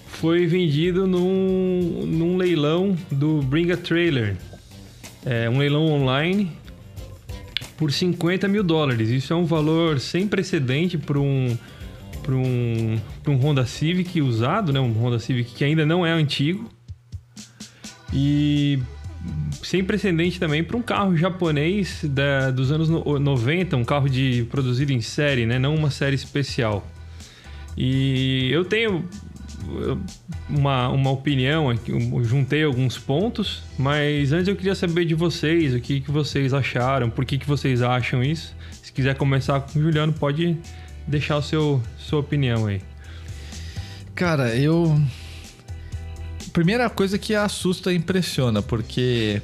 [0.08, 4.36] Foi vendido num, num leilão do Bring a Trailer.
[5.24, 6.52] É um leilão online
[7.78, 9.10] por 50 mil dólares.
[9.10, 11.56] Isso é um valor sem precedente para um,
[12.22, 14.80] para um, pra um Honda Civic usado, né?
[14.80, 16.70] Um Honda Civic que ainda não é antigo.
[18.14, 18.80] E
[19.64, 24.46] sem precedente também para um carro japonês da- dos anos no- 90, um carro de
[24.50, 25.58] produzido em série, né?
[25.60, 26.86] Não uma série especial.
[27.78, 29.06] E eu tenho
[30.50, 31.92] uma, uma opinião aqui,
[32.24, 37.10] juntei alguns pontos, mas antes eu queria saber de vocês, o que, que vocês acharam,
[37.10, 38.54] por que, que vocês acham isso.
[38.84, 40.58] Se quiser começar com o Juliano, pode
[41.08, 42.82] deixar o seu sua opinião aí.
[44.16, 45.00] Cara, eu.
[46.54, 49.42] Primeira coisa que assusta e impressiona, porque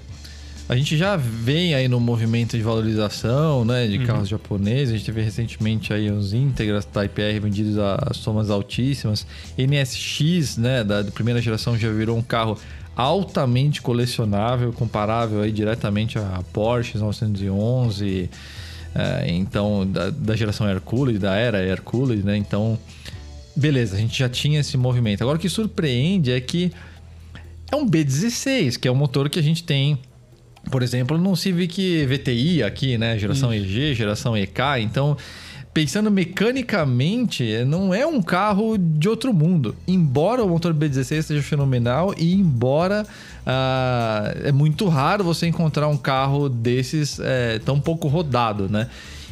[0.70, 4.94] a gente já vem aí no movimento de valorização, né, de carros japoneses.
[4.94, 9.26] A gente teve recentemente aí os Integras Type R vendidos a somas altíssimas.
[9.58, 12.58] NSX, né, da, da primeira geração já virou um carro
[12.98, 18.30] altamente colecionável, comparável aí diretamente a Porsche 911,
[18.98, 22.36] é, então da, da geração Hercules, da era Hercules, né?
[22.36, 22.80] Então,
[23.56, 25.22] beleza, a gente já tinha esse movimento.
[25.22, 26.72] Agora o que surpreende é que
[27.72, 30.00] é um B16, que é o motor que a gente tem,
[30.72, 33.20] por exemplo, no Civic VTI aqui, né?
[33.20, 34.62] Geração EG, geração EK.
[34.80, 35.16] Então,
[35.76, 39.76] pensando mecanicamente, não é um carro de outro mundo.
[39.88, 43.06] Embora o motor B16 seja fenomenal e embora
[44.44, 48.90] é muito raro você encontrar um carro desses é, tão pouco rodado, né?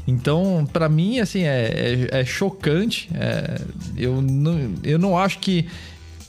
[0.07, 3.09] Então, para mim, assim, é, é, é chocante.
[3.13, 3.59] É,
[3.97, 5.67] eu, não, eu não acho que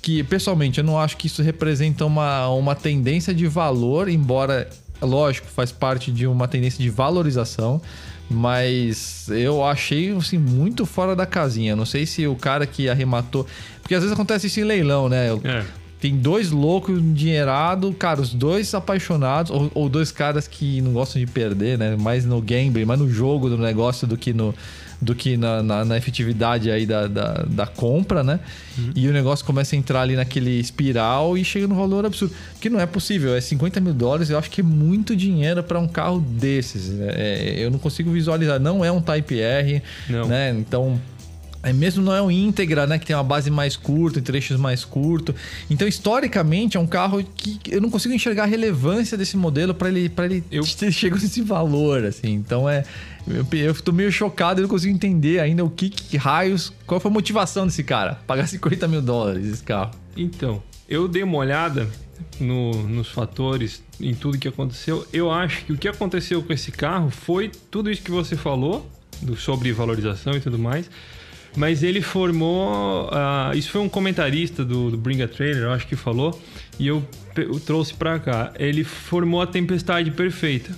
[0.06, 4.68] que, pessoalmente, eu não acho que isso representa uma, uma tendência de valor, embora,
[5.02, 7.82] lógico, faz parte de uma tendência de valorização,
[8.30, 11.74] mas eu achei, assim, muito fora da casinha.
[11.74, 13.48] Não sei se o cara que arrematou...
[13.82, 15.26] Porque às vezes acontece isso em leilão, né?
[15.42, 15.64] É.
[16.00, 21.18] Tem dois loucos endinheirados, cara, os dois apaixonados, ou, ou dois caras que não gostam
[21.20, 21.96] de perder, né?
[21.96, 24.54] Mais no gambling, mais no jogo do negócio do que no
[25.00, 28.40] do que na, na, na efetividade aí da, da, da compra, né?
[28.78, 28.92] Uhum.
[28.96, 32.34] E o negócio começa a entrar ali naquele espiral e chega no valor absurdo.
[32.60, 35.78] Que não é possível, é 50 mil dólares, eu acho que é muito dinheiro para
[35.78, 36.88] um carro desses.
[36.88, 37.12] né?
[37.14, 40.28] É, eu não consigo visualizar, não é um Type R, Não.
[40.28, 40.50] né?
[40.58, 40.98] Então.
[41.68, 42.98] É mesmo não é um íntegra, né?
[42.98, 45.34] Que tem uma base mais curta, trechos mais curtos.
[45.68, 49.88] Então, historicamente, é um carro que eu não consigo enxergar a relevância desse modelo para
[49.88, 52.32] ele, pra ele Eu- ter chegado nesse valor, assim.
[52.34, 52.84] Então, é...
[53.26, 56.72] Eu, eu tô meio chocado, eu não consigo entender ainda o que, que raios...
[56.86, 58.20] Qual foi a motivação desse cara?
[58.26, 59.90] Pagar 50 mil dólares esse carro.
[60.16, 61.88] Então, eu dei uma olhada
[62.38, 65.04] no- nos fatores, em tudo que aconteceu.
[65.12, 68.88] Eu acho que o que aconteceu com esse carro foi tudo isso que você falou,
[69.20, 70.88] do- sobre valorização e tudo mais.
[71.56, 73.08] Mas ele formou.
[73.10, 76.38] ah, isso foi um comentarista do, do Bring a Trailer, eu acho que falou,
[76.78, 77.02] e eu,
[77.36, 78.52] eu trouxe pra cá.
[78.58, 80.76] Ele formou a tempestade perfeita.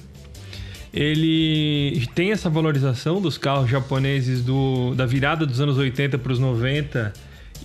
[0.92, 6.38] Ele tem essa valorização dos carros japoneses do, da virada dos anos 80 para os
[6.38, 7.12] 90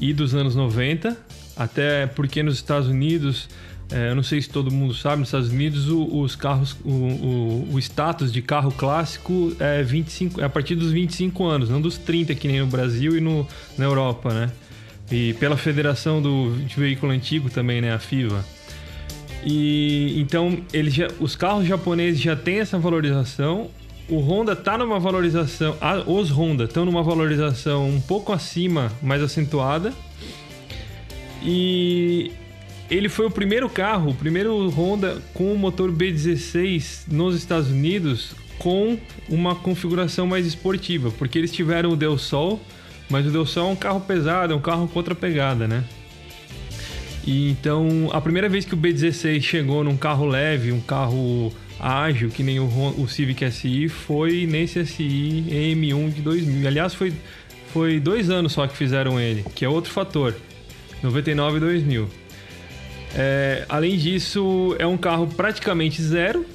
[0.02, 1.16] e dos anos 90,
[1.56, 3.48] até porque nos Estados Unidos,
[3.94, 6.90] é, eu não sei se todo mundo sabe, nos Estados Unidos o- os carros, o,
[6.90, 11.80] o, o status de carro clássico é, 25, é a partir dos 25 anos, não
[11.80, 14.52] dos 30 que nem no Brasil e no, na Europa, né?
[15.12, 18.44] E pela Federação do de Veículo Antigo também, né, a FIVA.
[19.46, 23.70] E então eles já, os carros japoneses já têm essa valorização.
[24.10, 25.78] O Honda tá numa valorização,
[26.08, 29.94] os Honda estão numa valorização um pouco acima, mais acentuada.
[31.44, 32.32] E
[32.94, 38.36] ele foi o primeiro carro, o primeiro Honda com o motor B16 nos Estados Unidos
[38.60, 42.62] com uma configuração mais esportiva, porque eles tiveram o Del Sol,
[43.10, 45.84] mas o Del Sol é um carro pesado, é um carro contra pegada, né?
[47.26, 52.30] E então, a primeira vez que o B16 chegou num carro leve, um carro ágil,
[52.30, 52.66] que nem o,
[52.98, 56.68] o Civic SI, foi nesse SI EM1 de 2000.
[56.68, 57.14] Aliás, foi,
[57.72, 60.36] foi dois anos só que fizeram ele, que é outro fator.
[61.02, 62.23] 99 e 2000.
[63.16, 66.46] É, além disso, é um carro praticamente zero.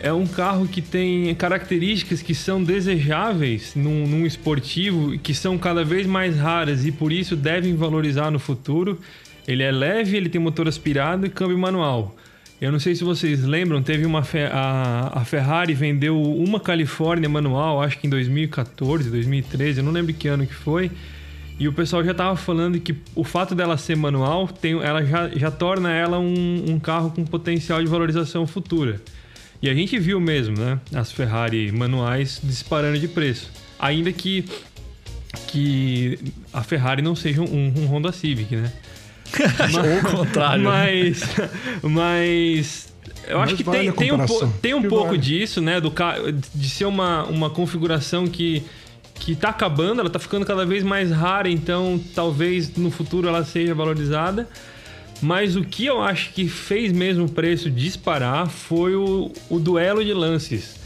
[0.00, 5.84] É um carro que tem características que são desejáveis num, num esportivo que são cada
[5.84, 9.00] vez mais raras e por isso devem valorizar no futuro.
[9.46, 12.14] Ele é leve, ele tem motor aspirado e câmbio manual.
[12.60, 14.22] Eu não sei se vocês lembram, teve uma
[14.52, 20.12] a, a Ferrari vendeu uma Califórnia manual, acho que em 2014, 2013, eu não lembro
[20.12, 20.90] que ano que foi.
[21.58, 25.28] E o pessoal já tava falando que o fato dela ser manual, tem, ela já,
[25.28, 29.00] já torna ela um, um carro com potencial de valorização futura.
[29.60, 30.78] E a gente viu mesmo, né?
[30.94, 33.50] As Ferrari manuais disparando de preço.
[33.78, 34.44] Ainda que,
[35.48, 36.18] que
[36.52, 38.72] a Ferrari não seja um, um Honda Civic, né?
[39.84, 40.62] Ou o contrário.
[40.62, 41.22] Mas,
[41.82, 42.88] mas
[43.26, 44.26] eu Mas acho que vale tem, tem um,
[44.60, 45.18] tem um Que pouco vale.
[45.18, 45.80] disso, né?
[45.80, 45.92] Do,
[46.54, 48.62] de ser uma, uma configuração que,
[49.20, 53.44] que tá acabando, ela tá ficando cada vez mais rara, então talvez no futuro ela
[53.44, 54.48] seja valorizada.
[55.20, 60.04] Mas o que eu acho que fez mesmo o preço disparar foi o, o duelo
[60.04, 60.76] de lances.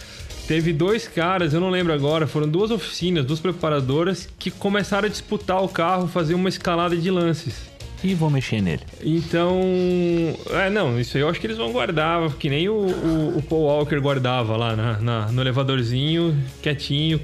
[0.49, 5.11] Teve dois caras, eu não lembro agora, foram duas oficinas, duas preparadoras que começaram a
[5.11, 7.71] disputar o carro, fazer uma escalada de lances.
[8.03, 8.81] E vou mexer nele.
[9.01, 9.61] Então,
[10.51, 13.43] é, não, isso aí eu acho que eles vão guardar, que nem o, o, o
[13.43, 17.21] Paul Walker guardava lá na, na- no elevadorzinho, quietinho,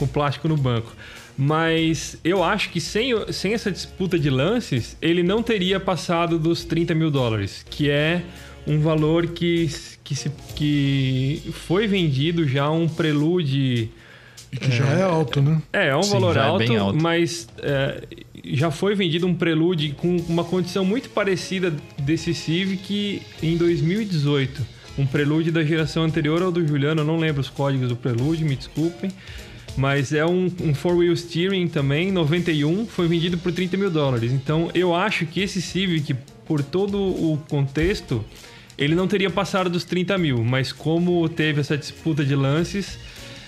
[0.00, 0.92] com plástico no banco.
[1.36, 6.64] Mas eu acho que sem, sem essa disputa de lances, ele não teria passado dos
[6.64, 8.22] 30 mil dólares, que é
[8.66, 9.70] um valor que,
[10.02, 13.90] que, se, que foi vendido já um Prelude.
[14.52, 15.62] E que já é alto, né?
[15.72, 17.00] É, é um Sim, valor é alto, bem alto.
[17.00, 18.02] mas é,
[18.52, 24.60] já foi vendido um Prelude com uma condição muito parecida desse Civic em 2018.
[24.98, 28.44] Um Prelude da geração anterior ao do Juliano, eu não lembro os códigos do Prelude,
[28.44, 29.10] me desculpem.
[29.76, 34.32] Mas é um, um four-wheel steering também, 91, foi vendido por 30 mil dólares.
[34.32, 38.24] Então eu acho que esse Civic, por todo o contexto,
[38.76, 40.44] ele não teria passado dos 30 mil.
[40.44, 42.98] Mas como teve essa disputa de lances,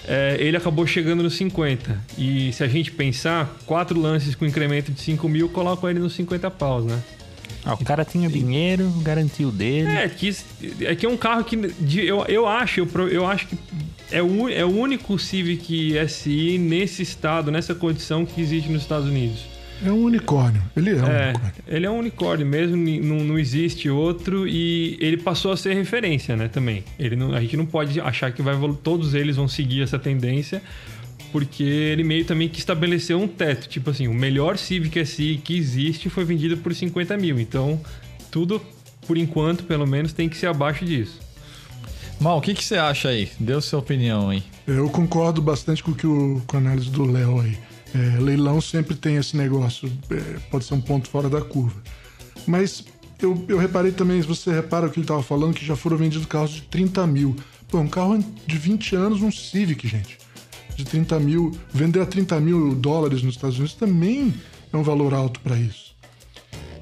[0.07, 1.99] é, ele acabou chegando nos 50.
[2.19, 6.15] E se a gente pensar, quatro lances com incremento de 5 mil colocam ele nos
[6.15, 7.03] 50 paus, né?
[7.65, 9.89] Ah, o cara tinha dinheiro, garantiu dele.
[9.89, 10.37] É, que,
[10.81, 11.57] é que é um carro que
[11.99, 13.57] eu, eu acho, eu, eu acho que
[14.13, 19.09] é o, é o único Civic SI nesse estado, nessa condição que existe nos Estados
[19.09, 19.45] Unidos.
[19.85, 20.63] É um unicórnio.
[20.77, 21.53] Ele é um É, unicórnio.
[21.67, 26.37] ele é um unicórnio mesmo, não, não existe outro e ele passou a ser referência,
[26.37, 26.85] né, também.
[26.99, 30.63] Ele não, a gente não pode achar que vai todos eles vão seguir essa tendência,
[31.33, 33.69] porque ele meio também que estabeleceu um teto.
[33.69, 37.41] Tipo assim, o melhor Civic SI que existe foi vendido por 50 mil.
[37.41, 37.81] Então,
[38.31, 38.63] tudo,
[39.07, 41.19] por enquanto, pelo menos, tem que ser abaixo disso.
[42.23, 43.29] Mal, o que, que você acha aí?
[43.41, 44.45] Dê sua opinião aí.
[44.65, 47.59] Eu concordo bastante com, que o, com a análise do Léo aí.
[47.93, 51.83] É, leilão sempre tem esse negócio, é, pode ser um ponto fora da curva.
[52.47, 52.85] Mas
[53.21, 55.97] eu, eu reparei também, se você repara o que ele estava falando, que já foram
[55.97, 57.35] vendidos carros de 30 mil.
[57.67, 60.17] Pô, um carro de 20 anos, um Civic, gente.
[60.77, 61.51] De 30 mil.
[61.75, 64.33] Vender a 30 mil dólares nos Estados Unidos também
[64.73, 65.92] é um valor alto para isso.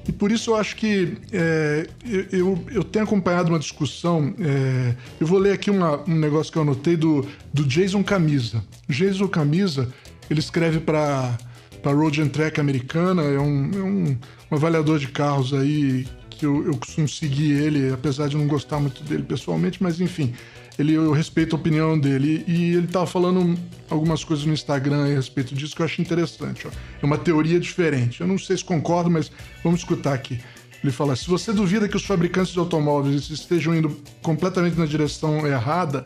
[0.07, 1.87] E por isso eu acho que é,
[2.31, 4.33] eu, eu, tenho acompanhado uma discussão.
[4.39, 8.63] é, eu vou ler aqui uma- um negócio que eu anotei do, do Jason Camisa.
[8.89, 9.87] Jason Camisa,
[10.29, 11.37] ele escreve para
[11.83, 14.17] a Road and Track americana, é um, é um,
[14.51, 18.79] um avaliador de carros aí que eu, eu costumo seguir ele, apesar de não gostar
[18.79, 20.33] muito dele pessoalmente, mas enfim,
[20.77, 22.43] ele, eu respeito a opinião dele.
[22.47, 23.57] E ele tava falando
[23.89, 26.67] algumas coisas no Instagram a respeito disso que eu acho interessante.
[26.67, 26.71] Ó.
[27.01, 28.21] É uma teoria diferente.
[28.21, 29.31] Eu não sei se concordo, mas
[29.63, 30.39] vamos escutar aqui.
[30.83, 35.45] Ele fala: se você duvida que os fabricantes de automóveis estejam indo completamente na direção
[35.45, 36.03] errada,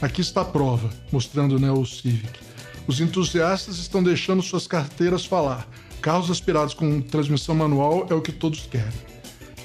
[0.00, 2.40] aqui está a prova, mostrando né, o Civic.
[2.86, 5.68] Os entusiastas estão deixando suas carteiras falar.
[6.00, 9.10] Carros aspirados com transmissão manual é o que todos querem.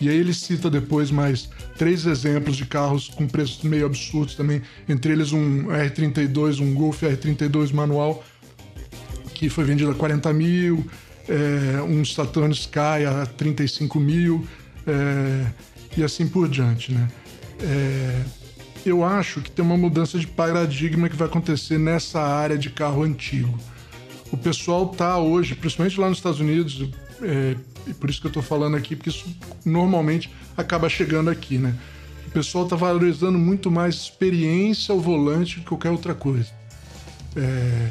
[0.02, 4.62] E aí ele cita depois mais três exemplos de carros com preços meio absurdos também,
[4.88, 8.24] entre eles um R32, um Golf R32 manual,
[9.34, 10.86] que foi vendido a 40 mil,
[11.28, 14.48] é, um Saturn Sky a 35 mil,
[14.88, 15.46] é,
[15.98, 17.08] e assim por diante, né?
[17.62, 18.22] É,
[18.86, 23.04] eu acho que tem uma mudança de paradigma que vai acontecer nessa área de carro
[23.04, 23.58] antigo.
[24.32, 26.90] O pessoal tá hoje, principalmente lá nos Estados Unidos,
[27.22, 27.56] é,
[27.88, 29.26] e por isso que eu tô falando aqui, porque isso
[29.66, 31.76] normalmente acaba chegando aqui, né?
[32.28, 36.50] O pessoal tá valorizando muito mais experiência ao volante do que qualquer outra coisa.
[37.36, 37.90] É,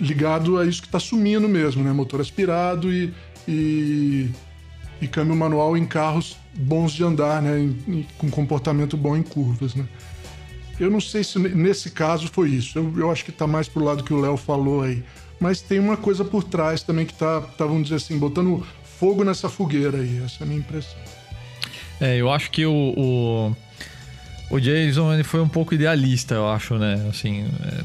[0.00, 1.92] ligado a isso que tá sumindo mesmo, né?
[1.92, 3.12] Motor aspirado e,
[3.46, 4.30] e,
[5.00, 7.58] e câmbio manual em carros bons de andar, né?
[7.60, 9.86] Em- em- com comportamento bom em curvas, né?
[10.80, 12.78] Eu não sei se nesse caso foi isso.
[12.78, 15.02] Eu, eu acho que tá mais pro lado que o Léo falou aí.
[15.44, 19.22] Mas tem uma coisa por trás também que tá, tá, vamos dizer assim, botando fogo
[19.24, 20.22] nessa fogueira aí.
[20.24, 20.96] Essa é a minha impressão.
[22.00, 23.56] É, eu acho que o, o,
[24.50, 26.94] o Jason ele foi um pouco idealista, eu acho, né?
[27.10, 27.84] Assim, é,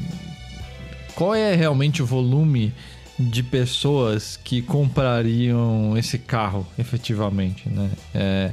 [1.14, 2.72] qual é realmente o volume
[3.18, 7.90] de pessoas que comprariam esse carro, efetivamente, né?
[8.14, 8.52] É,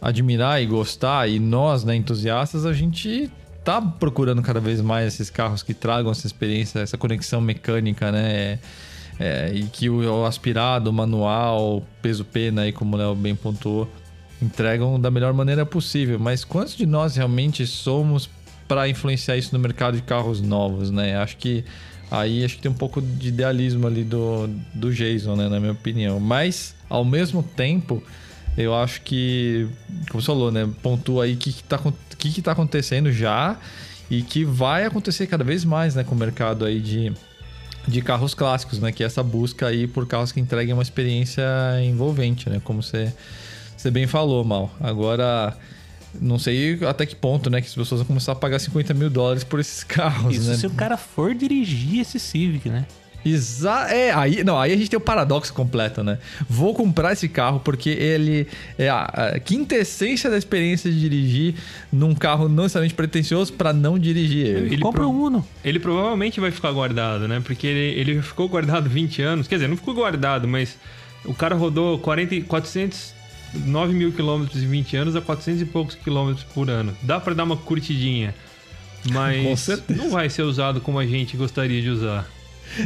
[0.00, 3.30] admirar e gostar, e nós, né, entusiastas, a gente
[3.64, 8.58] tá procurando cada vez mais esses carros que tragam essa experiência, essa conexão mecânica, né?
[9.20, 13.34] É, e que o, o aspirado, o manual, peso pena aí, como o Léo bem
[13.34, 13.88] pontuou,
[14.40, 16.18] entregam da melhor maneira possível.
[16.18, 18.28] Mas quantos de nós realmente somos
[18.66, 21.16] para influenciar isso no mercado de carros novos, né?
[21.16, 21.64] Acho que
[22.10, 25.72] aí acho que tem um pouco de idealismo ali do, do Jason, né, na minha
[25.72, 26.18] opinião.
[26.18, 28.02] Mas ao mesmo tempo,
[28.56, 29.66] eu acho que,
[30.10, 33.56] como você falou, né, pontua aí o que, tá, acon- que, que tá acontecendo já
[34.10, 37.12] e que vai acontecer cada vez mais, né, com o mercado aí de
[37.88, 38.92] de carros clássicos, né?
[38.92, 41.42] Que é essa busca aí por carros que entreguem uma experiência
[41.82, 42.60] envolvente, né?
[42.62, 43.12] Como você,
[43.76, 44.72] você bem falou, Mal.
[44.78, 45.56] Agora,
[46.20, 47.60] não sei até que ponto, né?
[47.60, 50.56] Que as pessoas vão começar a pagar 50 mil dólares por esses carros, Isso né?
[50.58, 52.86] se o cara for dirigir esse Civic, né?
[53.24, 56.18] Exa é, aí, não, aí a gente tem o paradoxo completo, né?
[56.48, 58.46] Vou comprar esse carro porque ele
[58.78, 59.02] é a,
[59.34, 61.54] a quintessência da experiência de dirigir
[61.92, 64.74] num carro não necessariamente pretencioso para não dirigir ele.
[64.74, 65.46] Ele Compra um Uno.
[65.64, 67.40] Ele provavelmente vai ficar guardado, né?
[67.44, 69.46] Porque ele, ele ficou guardado 20 anos.
[69.46, 70.76] Quer dizer, não ficou guardado, mas
[71.24, 73.14] o cara rodou 40, e- 400,
[73.54, 76.96] 9 mil quilômetros em 20 anos a 400 e poucos quilômetros por ano.
[77.02, 78.34] Dá para dar uma curtidinha,
[79.12, 82.26] mas não vai ser usado como a gente gostaria de usar.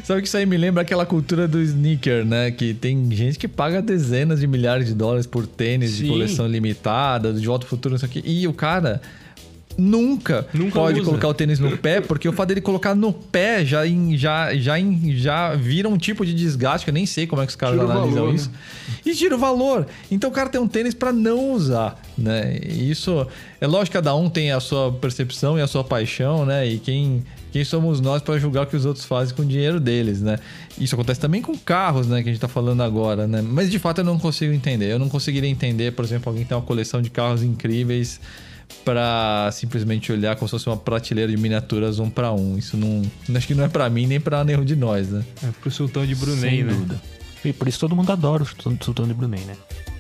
[0.05, 2.51] Sabe que isso aí me lembra aquela cultura do sneaker, né?
[2.51, 6.09] Que tem gente que paga dezenas de milhares de dólares por tênis de Sim.
[6.09, 8.23] coleção limitada, de volta ao futuro, não sei o quê.
[8.25, 9.01] E o cara
[9.79, 11.11] nunca, Nunca pode usa.
[11.11, 13.83] colocar o tênis no pé, porque o fato dele colocar no pé já,
[14.15, 14.77] já, já,
[15.11, 17.79] já vira um tipo de desgaste, que eu nem sei como é que os caras
[17.79, 18.51] Tira analisam valor, isso.
[18.51, 18.57] né?
[19.05, 19.87] E tira o valor.
[20.11, 22.59] Então o cara tem um tênis pra não usar, né?
[22.67, 23.27] E isso
[23.61, 26.67] é lógico que cada um tem a sua percepção e a sua paixão, né?
[26.67, 27.23] E quem
[27.57, 30.39] quem somos nós para julgar o que os outros fazem com o dinheiro deles, né?
[30.79, 33.41] Isso acontece também com carros, né, que a gente tá falando agora, né?
[33.43, 34.91] Mas de fato eu não consigo entender.
[34.93, 38.21] Eu não conseguiria entender, por exemplo, alguém que tem uma coleção de carros incríveis
[38.85, 42.59] pra simplesmente olhar como se fosse uma prateleira de miniaturas um para um.
[42.59, 43.03] Isso não,
[43.35, 45.25] acho que não é pra mim nem pra nenhum de nós, né?
[45.43, 46.73] É pro sultão de Brunei, Sem né?
[46.73, 47.01] dúvida.
[47.45, 49.55] E por isso todo mundo adora o Sultão- Sultão de Brunei, né?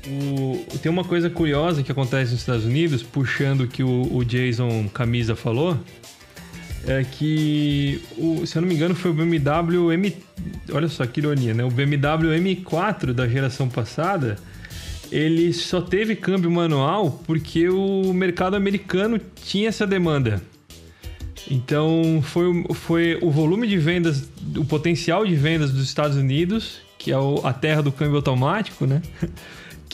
[0.08, 4.24] O- tem uma coisa curiosa que acontece nos Estados Unidos, puxando o que o, o
[4.24, 5.78] Jason Camisa falou,
[6.86, 10.16] é que, o- se eu não me engano, foi o BMW M.
[10.72, 11.64] Olha só que ironia, né?
[11.64, 14.36] O BMW M4 da geração passada,
[15.10, 20.40] ele só teve câmbio manual porque o mercado americano tinha essa demanda.
[21.50, 27.12] Então foi, foi o volume de vendas, o potencial de vendas dos Estados Unidos, que
[27.12, 29.00] é a terra do câmbio automático, né?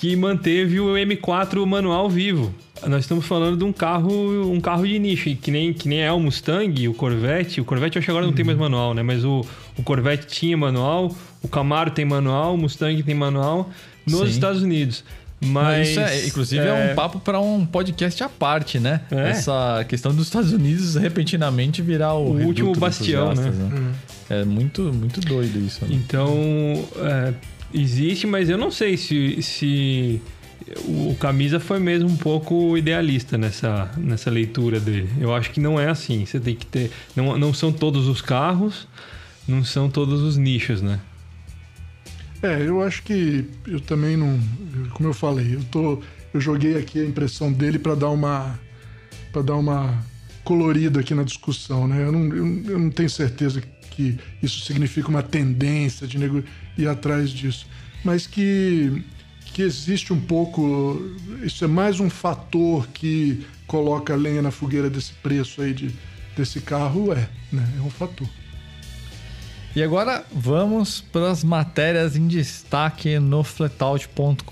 [0.03, 2.53] Que manteve o M4 manual vivo.
[2.89, 6.01] Nós estamos falando de um carro, um carro de nicho, e que nem, que nem
[6.01, 7.61] é o Mustang, o Corvette.
[7.61, 9.03] O Corvette eu acho que agora não tem mais manual, né?
[9.05, 9.47] Mas o,
[9.79, 13.71] o Corvette tinha manual, o Camaro tem manual, o Mustang tem manual
[14.05, 14.27] nos Sim.
[14.27, 15.05] Estados Unidos.
[15.41, 16.91] Mas Isso é, inclusive, é...
[16.91, 19.03] um papo para um podcast à parte, né?
[19.09, 19.31] É.
[19.31, 23.93] Essa questão dos Estados Unidos repentinamente virar o, O último bastião, gastos, né?
[24.29, 25.85] É muito, muito doido isso.
[25.85, 25.91] Né?
[25.93, 26.35] Então,
[26.97, 27.35] é,
[27.73, 30.21] existe, mas eu não sei se, se
[30.85, 35.09] o Camisa foi mesmo um pouco idealista nessa, nessa leitura dele.
[35.21, 36.25] Eu acho que não é assim.
[36.25, 36.91] Você tem que ter.
[37.17, 38.87] Não, não são todos os carros,
[39.47, 41.01] não são todos os nichos, né?
[42.43, 44.39] É, eu acho que eu também não.
[44.95, 46.03] Como eu falei, eu tô.
[46.33, 48.59] Eu joguei aqui a impressão dele para dar uma.
[49.33, 50.03] para dar uma
[50.45, 52.03] colorida aqui na discussão, né?
[52.05, 53.69] Eu não, eu, eu não tenho certeza que
[54.43, 56.43] isso significa uma tendência de nego...
[56.79, 57.67] ir atrás disso.
[58.05, 59.03] Mas que,
[59.47, 61.01] que existe um pouco.
[61.43, 65.91] Isso é mais um fator que coloca lenha na fogueira desse preço aí de,
[66.37, 67.67] desse carro, é, né?
[67.79, 68.29] É um fator.
[69.75, 74.45] E agora vamos para as matérias em destaque no flatout.com.br.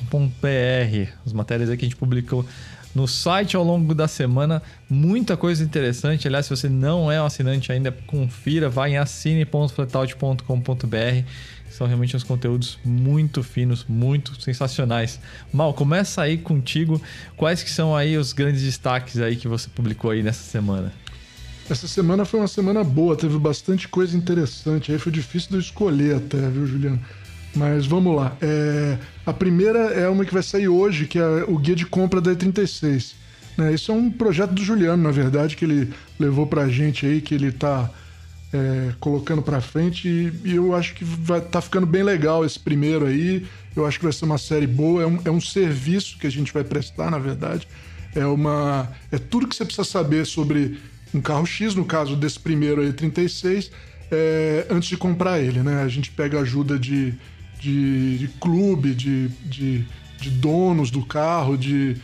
[1.27, 2.47] As matérias que a gente publicou
[2.95, 4.63] no site ao longo da semana.
[4.89, 6.27] Muita coisa interessante.
[6.27, 11.25] Aliás, se você não é um assinante ainda, confira, vai em assine.flatout.com.br.
[11.71, 15.21] São realmente uns conteúdos muito finos, muito sensacionais.
[15.53, 16.99] Mal, começa aí contigo.
[17.37, 20.91] Quais que são aí os grandes destaques aí que você publicou aí nessa semana?
[21.71, 24.91] Essa semana foi uma semana boa, teve bastante coisa interessante.
[24.91, 27.01] Aí foi difícil de eu escolher até, viu, Juliano?
[27.55, 28.37] Mas vamos lá.
[28.43, 32.21] É, a primeira é uma que vai sair hoje, que é o guia de compra
[32.21, 33.13] da E36.
[33.57, 37.21] Né, Isso é um projeto do Juliano, na verdade, que ele levou pra gente aí,
[37.21, 37.89] que ele tá
[38.53, 40.09] é, colocando pra frente.
[40.45, 43.47] E, eu acho que vai, tá ficando bem legal esse primeiro aí.
[43.77, 45.05] Eu acho que vai ser uma série boa.
[45.05, 47.69] É um, é um serviço que a gente vai prestar, na verdade.
[48.13, 48.89] É uma.
[49.13, 50.77] É tudo que você precisa saber sobre
[51.15, 53.71] um carro X, no caso desse primeiro aí, 36,
[54.11, 55.83] é, antes de comprar ele, né?
[55.83, 57.15] A gente pega ajuda de,
[57.59, 59.85] de, de clube, de, de,
[60.19, 61.97] de donos do carro, de,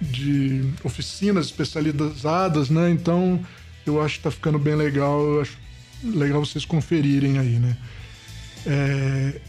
[0.00, 2.90] de oficinas especializadas, né?
[2.90, 3.40] Então
[3.86, 5.20] eu acho que tá ficando bem legal.
[5.20, 5.58] Eu acho
[6.02, 7.76] legal vocês conferirem aí, né?
[8.66, 9.40] É,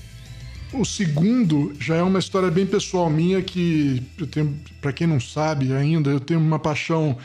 [0.73, 5.19] o segundo já é uma história bem pessoal minha que eu tenho, para quem não
[5.19, 7.17] sabe ainda, eu tenho uma paixão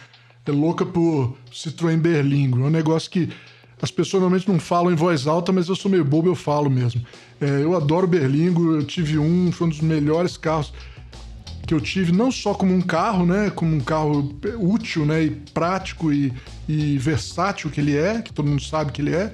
[0.47, 2.61] é louca por Citroën Berlingo.
[2.61, 3.29] É um negócio que
[3.81, 6.71] as pessoas normalmente não falam em voz alta, mas eu sou meio bobo, eu falo
[6.71, 7.05] mesmo.
[7.41, 10.73] É, eu adoro Berlingo, eu tive um, foi um dos melhores carros
[11.67, 15.31] que eu tive, não só como um carro, né, como um carro útil, né, e
[15.31, 16.33] prático e,
[16.69, 19.33] e versátil que ele é, que todo mundo sabe que ele é,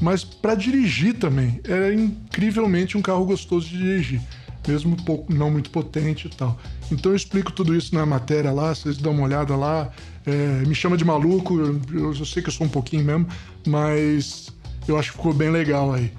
[0.00, 1.60] mas para dirigir também.
[1.64, 4.20] É incrivelmente um carro gostoso de dirigir,
[4.66, 6.58] mesmo pouco, não muito potente e tal.
[6.90, 9.90] Então eu explico tudo isso na matéria lá, vocês dão uma olhada lá.
[10.26, 13.26] É, me chama de maluco, eu, eu sei que eu sou um pouquinho mesmo,
[13.66, 14.48] mas
[14.88, 16.12] eu acho que ficou bem legal aí.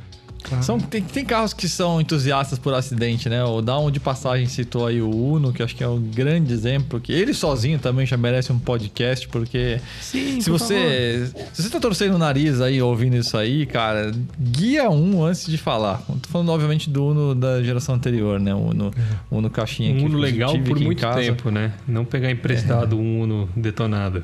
[0.61, 3.43] São, tem, tem carros que são entusiastas por acidente, né?
[3.43, 6.99] O Down de passagem citou aí o Uno, que acho que é um grande exemplo,
[6.99, 11.29] que ele sozinho também já merece um podcast, porque Sim, se por você.
[11.53, 15.57] Se você tá torcendo o nariz aí ouvindo isso aí, cara, guia um antes de
[15.57, 16.01] falar.
[16.21, 18.53] Tô falando, obviamente, do Uno da geração anterior, né?
[18.53, 18.91] O Uno,
[19.29, 21.19] o Uno caixinha Um Uno legal por muito casa.
[21.19, 21.73] tempo, né?
[21.87, 24.23] Não pegar emprestado um Uno detonado.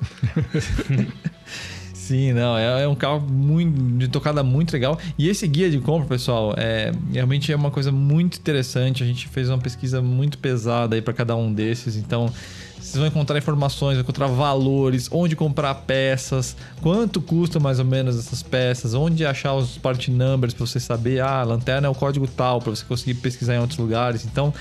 [2.00, 4.98] Sim, não, é, é um carro muito, de tocada muito legal.
[5.18, 9.02] E esse guia de compra, pessoal, é realmente é uma coisa muito interessante.
[9.02, 12.32] A gente fez uma pesquisa muito pesada aí para cada um desses, então
[12.78, 18.18] vocês vão encontrar informações, vão encontrar valores, onde comprar peças, quanto custa mais ou menos
[18.18, 21.94] essas peças, onde achar os part numbers para você saber, ah, a lanterna é o
[21.94, 24.24] código tal, para você conseguir pesquisar em outros lugares.
[24.24, 24.54] Então,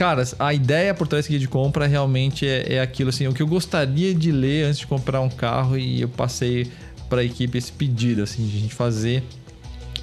[0.00, 3.46] Cara, a ideia por trás de compra realmente é, é aquilo assim, o que eu
[3.46, 6.72] gostaria de ler antes de comprar um carro e eu passei
[7.10, 9.22] para a equipe esse pedido assim, de a gente fazer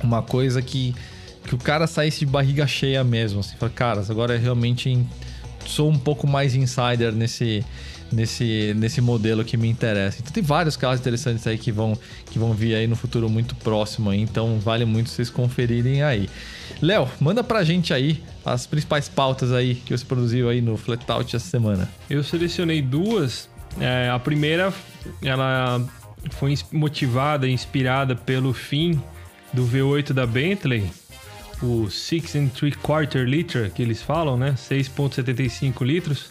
[0.03, 0.93] uma coisa que,
[1.47, 5.03] que o cara saísse de barriga cheia mesmo, assim, fala, cara, agora eu realmente
[5.65, 7.65] sou um pouco mais insider nesse
[8.11, 10.19] nesse, nesse modelo que me interessa.
[10.19, 11.97] Então tem vários carros interessantes aí que vão,
[12.29, 16.29] que vão vir aí no futuro muito próximo aí, então vale muito vocês conferirem aí.
[16.81, 21.35] Léo, manda pra gente aí as principais pautas aí que você produziu aí no Flatout
[21.35, 21.89] essa semana.
[22.09, 23.49] Eu selecionei duas.
[23.79, 24.73] É, a primeira,
[25.21, 25.81] ela
[26.31, 29.01] foi motivada inspirada pelo fim
[29.53, 30.89] do V8 da Bentley,
[31.61, 34.53] o 6 and 3 quarter liter que eles falam, né?
[34.57, 36.29] 6.75 litros,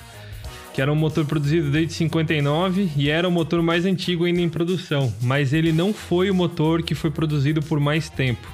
[0.76, 4.48] que era um motor produzido desde 59 e era o motor mais antigo ainda em
[4.50, 8.46] produção, mas ele não foi o motor que foi produzido por mais tempo.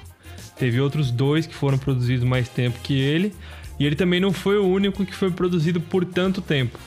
[0.56, 3.34] Teve outros dois que foram produzidos mais tempo que ele,
[3.76, 6.78] e ele também não foi o único que foi produzido por tanto tempo.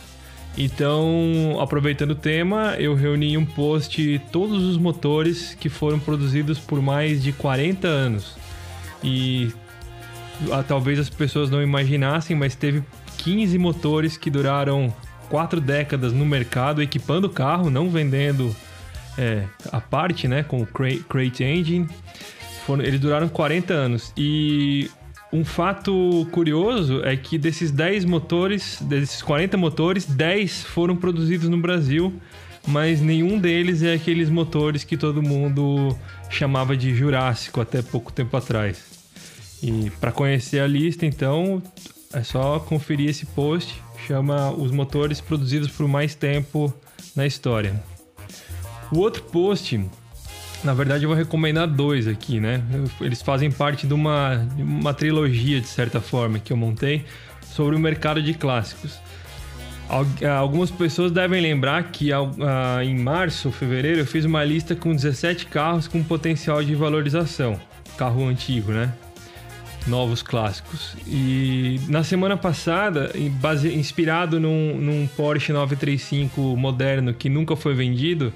[0.57, 6.59] Então, aproveitando o tema, eu reuni em um post todos os motores que foram produzidos
[6.59, 8.37] por mais de 40 anos.
[9.03, 9.51] E
[10.49, 12.81] ah, talvez as pessoas não imaginassem, mas teve
[13.17, 14.93] 15 motores que duraram
[15.29, 18.55] quatro décadas no mercado, equipando o carro, não vendendo
[19.17, 21.87] é, a parte, né, com o Cra- Crate Engine.
[22.65, 24.11] Foram- eles duraram 40 anos.
[24.17, 24.89] E
[25.31, 31.57] um fato curioso é que desses 10 motores, desses 40 motores, 10 foram produzidos no
[31.57, 32.13] Brasil,
[32.67, 35.95] mas nenhum deles é aqueles motores que todo mundo
[36.29, 38.83] chamava de Jurássico até pouco tempo atrás.
[39.63, 41.61] E para conhecer a lista, então,
[42.13, 46.73] é só conferir esse post, chama os motores produzidos por mais tempo
[47.15, 47.81] na história.
[48.91, 49.83] O outro post,
[50.63, 52.61] na verdade eu vou recomendar dois aqui, né?
[53.01, 57.05] Eles fazem parte de uma, de uma trilogia, de certa forma, que eu montei
[57.41, 58.99] sobre o mercado de clássicos.
[59.89, 64.95] Ah, Algumas pessoas devem lembrar que ah, em março, fevereiro, eu fiz uma lista com
[64.95, 67.59] 17 carros com potencial de valorização.
[67.97, 68.93] Carro antigo, né?
[69.87, 70.95] Novos clássicos.
[71.07, 78.33] E na semana passada, base- inspirado num, num Porsche 935 moderno que nunca foi vendido,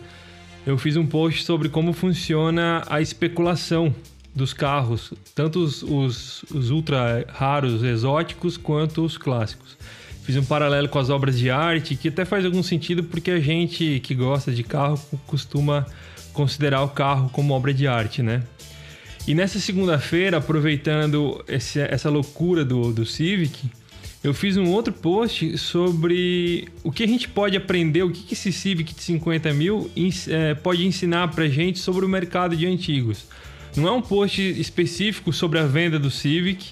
[0.66, 3.94] eu fiz um post sobre como funciona a especulação
[4.36, 9.78] dos carros, tanto os, os, os ultra raros, exóticos, quanto os clássicos.
[10.24, 13.40] Fiz um paralelo com as obras de arte, que até faz algum sentido porque a
[13.40, 15.88] gente que gosta de carro costuma
[16.32, 18.44] considerar o carro como obra de arte, né?
[19.28, 23.70] E nessa segunda-feira, aproveitando esse- essa loucura do, do Civic,
[24.24, 28.52] eu fiz um outro post sobre o que a gente pode aprender, o que esse
[28.52, 29.90] Civic de 50 mil
[30.28, 33.26] eh, pode ensinar pra gente sobre o mercado de antigos.
[33.78, 36.72] Não é um post específico sobre a venda do Civic,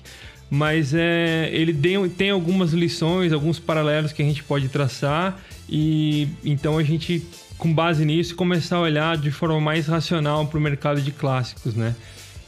[0.50, 1.74] mas é, ele
[2.10, 5.40] tem algumas lições, alguns paralelos que a gente pode traçar
[5.70, 7.22] e então a gente,
[7.58, 11.76] com base nisso, começar a olhar de forma mais racional para o mercado de clássicos,
[11.76, 11.96] né?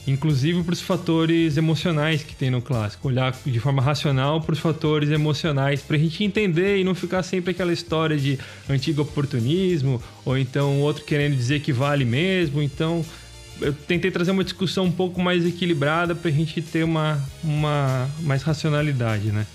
[0.09, 4.59] Inclusive para os fatores emocionais que tem no clássico, olhar de forma racional para os
[4.59, 8.39] fatores emocionais, para a gente entender e não ficar sempre aquela história de
[8.69, 12.61] antigo oportunismo ou então outro querendo dizer que vale mesmo.
[12.61, 13.05] Então
[13.61, 18.09] eu tentei trazer uma discussão um pouco mais equilibrada para a gente ter uma, uma
[18.21, 19.45] mais racionalidade, né?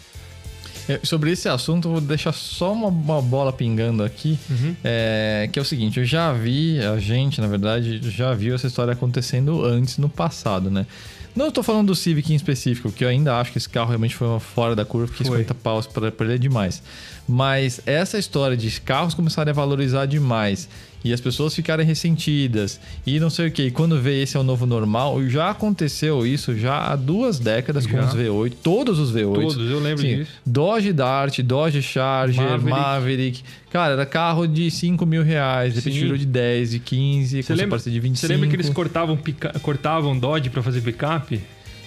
[0.89, 4.39] É, Sobre esse assunto, vou deixar só uma, uma bola pingando aqui,
[4.83, 8.67] é, que é o seguinte, eu já vi, a gente, na verdade, já viu essa
[8.67, 10.87] história acontecendo antes, no passado, né?
[11.35, 14.15] Não estou falando do Civic em específico, que eu ainda acho que esse carro realmente
[14.15, 15.39] foi uma fora da curva, porque Foi.
[15.39, 16.81] 50 paus para ele é demais.
[17.27, 20.69] Mas essa história de carros começarem a valorizar demais
[21.05, 23.71] e as pessoas ficarem ressentidas e não sei o que.
[23.71, 27.93] Quando vê esse é o novo normal, já aconteceu isso já há duas décadas com
[27.93, 28.05] Já.
[28.07, 29.35] os V8, todos os V8.
[29.35, 30.31] Todos, eu lembro disso.
[30.47, 32.71] Dodge Dart, Dodge Charger, Maverick.
[32.71, 33.45] Maverick.
[33.71, 36.01] Cara, era carro de 5 mil reais, de repente Sim.
[36.03, 38.17] virou de 10, de 15, Você com lembra, de 25.
[38.17, 41.41] você lembra que eles cortavam, pica, cortavam Dodge pra fazer picape?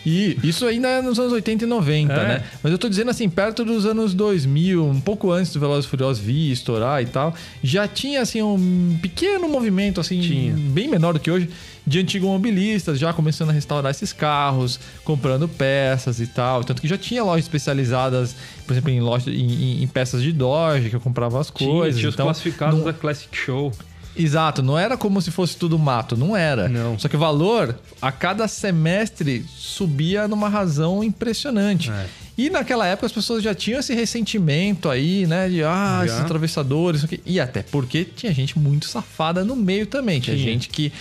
[0.09, 2.27] E isso ainda é nos anos 80 e 90, É.
[2.27, 2.43] né?
[2.63, 5.89] Mas eu tô dizendo assim, perto dos anos 2000, um pouco antes do Velozes e
[5.89, 10.53] Furiosos vir estourar e tal, já tinha assim um pequeno movimento assim, Tinha.
[10.55, 11.49] bem menor do que hoje,
[11.85, 16.97] de antigomobilistas já começando a restaurar esses carros, comprando peças e tal, tanto que já
[16.97, 18.33] tinha lojas especializadas,
[18.65, 21.99] por exemplo, em loja em, em- peças de Dodge que eu comprava as Tinha, coisas,
[21.99, 23.73] tinha os então classificados não- da Classic Show.
[24.17, 26.67] Exato, não era como se fosse tudo mato, não era.
[26.67, 26.97] Não.
[26.97, 31.91] Só que o valor, a cada semestre, subia numa razão impressionante.
[31.91, 32.05] É.
[32.37, 35.49] E naquela época as pessoas já tinham esse ressentimento aí, né?
[35.49, 36.05] De, ah, Já.
[36.05, 37.19] esses atravessadores, isso aqui.
[37.25, 40.19] E até porque tinha gente muito safada no meio também.
[40.19, 40.47] Tinha, Tinha.
[40.51, 40.93] gente que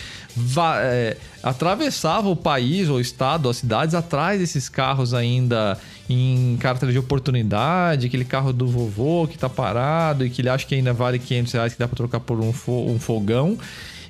[0.82, 5.78] é, atravessava o país, ou o estado, as cidades, atrás desses carros ainda
[6.08, 10.64] em carta de oportunidade, aquele carro do vovô que tá parado e que ele acha
[10.66, 13.58] que ainda vale 500 reais, que dá pra trocar por um, fo- um fogão.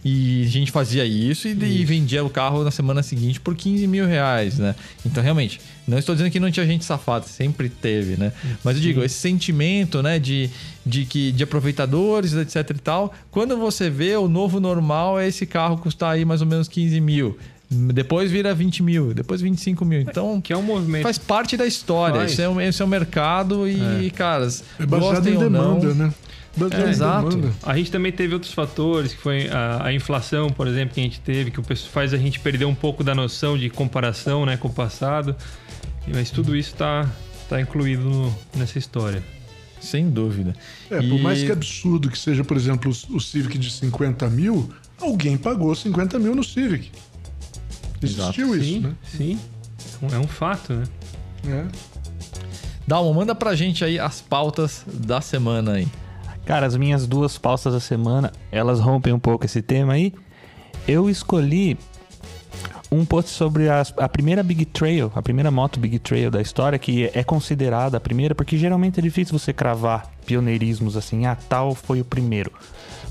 [0.08, 3.88] E a gente fazia isso e, e vendia o carro na semana seguinte por 15
[3.88, 4.76] mil reais, né?
[5.04, 8.32] Então, realmente, não estou dizendo que não tinha gente safada, sempre teve, né?
[8.62, 10.48] Mas eu digo, esse sentimento, né, de,
[10.84, 15.44] de, que, de aproveitadores, etc e tal, quando você vê o novo normal é esse
[15.44, 17.36] carro custar aí mais ou menos 15 mil.
[17.68, 20.00] Depois vira 20 mil, depois 25 mil.
[20.00, 21.02] Então, Que é um movimento.
[21.02, 22.20] faz parte da história.
[22.20, 22.32] Faz.
[22.32, 25.80] Esse é, um, esse é o mercado e, caras, É baseado em ou não...
[25.80, 26.14] demanda, né?
[26.72, 27.52] É, exato.
[27.62, 31.02] A gente também teve outros fatores, que foi a, a inflação, por exemplo, que a
[31.04, 34.46] gente teve, que o pessoal faz a gente perder um pouco da noção de comparação
[34.46, 35.36] né, com o passado.
[36.08, 37.10] Mas tudo isso está
[37.48, 39.22] tá incluído no- nessa história.
[39.80, 40.54] Sem dúvida.
[40.90, 44.72] É, por mais que absurdo que seja, por exemplo, o, o Civic de 50 mil,
[45.00, 46.90] alguém pagou 50 mil no Civic.
[48.02, 48.94] Existiu isso, sim, né?
[49.04, 49.38] sim.
[50.12, 50.84] É um fato, né?
[51.48, 51.64] É.
[52.86, 55.88] Dalma, manda pra gente aí as pautas da semana aí.
[56.46, 60.14] Cara, as minhas duas pautas da semana, elas rompem um pouco esse tema aí.
[60.86, 61.76] Eu escolhi
[62.90, 66.78] um post sobre as- a, primeira Big Trail, a primeira moto Big Trail da história,
[66.78, 71.74] que é considerada a primeira, porque geralmente é difícil você cravar pioneirismos assim, ah, tal
[71.74, 72.52] foi o primeiro.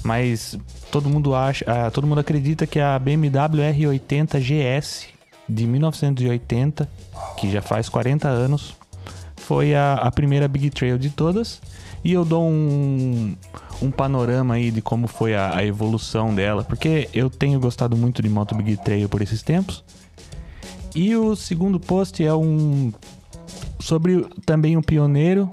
[0.02, 0.58] Mas
[0.90, 5.08] todo mundo acha, ah, todo mundo acredita que a BMW R80 GS
[5.50, 6.90] de 1980,
[7.38, 8.76] que já faz 40 anos,
[9.36, 11.62] foi a, a primeira Big Trail de todas.
[12.06, 13.36] E eu dou um,
[13.82, 18.22] um panorama aí de como foi a, a evolução dela, porque eu tenho gostado muito
[18.22, 19.84] de moto Big Trail por esses tempos.
[20.93, 22.93] E o segundo post é um
[23.80, 25.49] sobre também um pioneiro,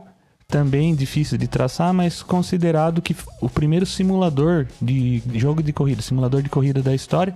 [0.47, 6.43] também difícil de traçar, mas considerado que o primeiro simulador de jogo de corrida, simulador
[6.43, 7.35] de corrida da história,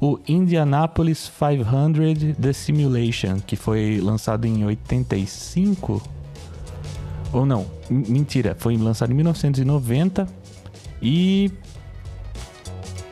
[0.00, 6.17] o Indianapolis 500 The Simulation, que foi lançado em 85
[7.32, 10.26] ou não, mentira, foi lançado em 1990
[11.02, 11.50] e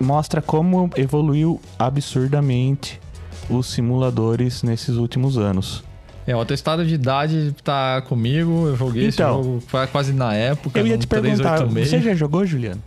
[0.00, 3.00] mostra como evoluiu absurdamente
[3.48, 5.84] os simuladores nesses últimos anos.
[6.26, 10.34] É, o atestado de idade tá comigo, eu joguei Então, esse jogo qua- quase na
[10.34, 10.80] época.
[10.80, 11.88] Eu ia te perguntar, 386.
[11.88, 12.82] você já jogou, Juliano?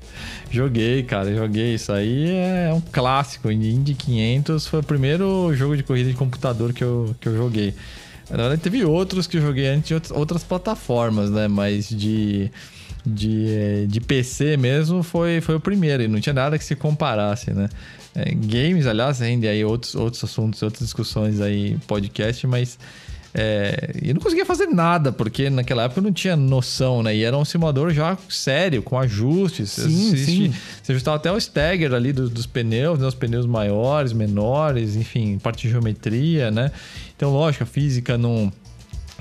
[0.52, 1.74] Joguei, cara, joguei.
[1.76, 3.50] Isso aí é um clássico.
[3.50, 7.74] Indy 500 foi o primeiro jogo de corrida de computador que eu, que eu joguei.
[8.30, 11.48] Na verdade, teve outros que eu joguei antes em outras- plataformas, né?
[11.48, 12.52] Mas de,
[13.06, 16.04] de, de PC mesmo foi, foi o primeiro.
[16.04, 17.68] E não tinha nada que se comparasse, né?
[18.16, 22.78] É, games, aliás, rende aí outros, outros assuntos, outras discussões aí podcast, mas...
[23.32, 27.16] É, eu não conseguia fazer nada, porque naquela época eu não tinha noção, né?
[27.16, 29.70] E era um simulador já sério, com ajustes.
[29.70, 30.54] Sim, sim.
[30.82, 33.06] Você ajustava até o stagger ali dos, dos pneus, né?
[33.06, 36.72] Os pneus maiores, menores, enfim, parte de geometria, né?
[37.20, 38.50] Então, lógico, a física não,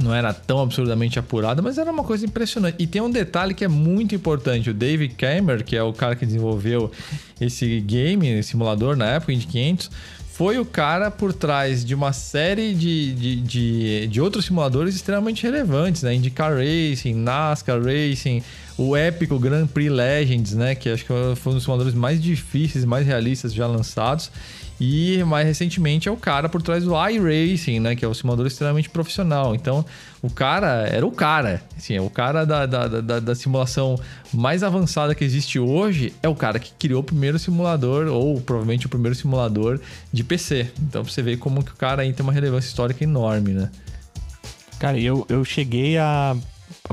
[0.00, 2.76] não era tão absurdamente apurada, mas era uma coisa impressionante.
[2.78, 4.70] E tem um detalhe que é muito importante.
[4.70, 6.92] O David Cameron, que é o cara que desenvolveu
[7.40, 9.90] esse game, esse simulador na época, Indy 500,
[10.28, 15.42] foi o cara por trás de uma série de, de, de, de outros simuladores extremamente
[15.42, 16.14] relevantes, né?
[16.14, 18.44] IndyCar Racing, NASCAR Racing,
[18.76, 20.76] o épico Grand Prix Legends, né?
[20.76, 24.30] Que acho que foi um dos simuladores mais difíceis, mais realistas já lançados.
[24.80, 27.96] E mais recentemente é o cara por trás do iRacing, né?
[27.96, 29.54] Que é o simulador extremamente profissional.
[29.54, 29.84] Então,
[30.22, 31.62] o cara era o cara.
[31.76, 33.98] Assim, é o cara da, da, da, da simulação
[34.32, 38.86] mais avançada que existe hoje é o cara que criou o primeiro simulador, ou provavelmente
[38.86, 39.80] o primeiro simulador
[40.12, 40.70] de PC.
[40.80, 43.70] Então, você ver como que o cara aí tem uma relevância histórica enorme, né?
[44.78, 46.36] Cara, eu, eu cheguei a,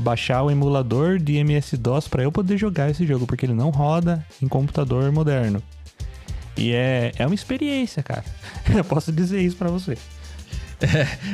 [0.01, 4.25] baixar o emulador de MS-DOS para eu poder jogar esse jogo, porque ele não roda
[4.41, 5.61] em computador moderno.
[6.57, 8.23] E é, é uma experiência, cara.
[8.73, 9.97] Eu posso dizer isso para você.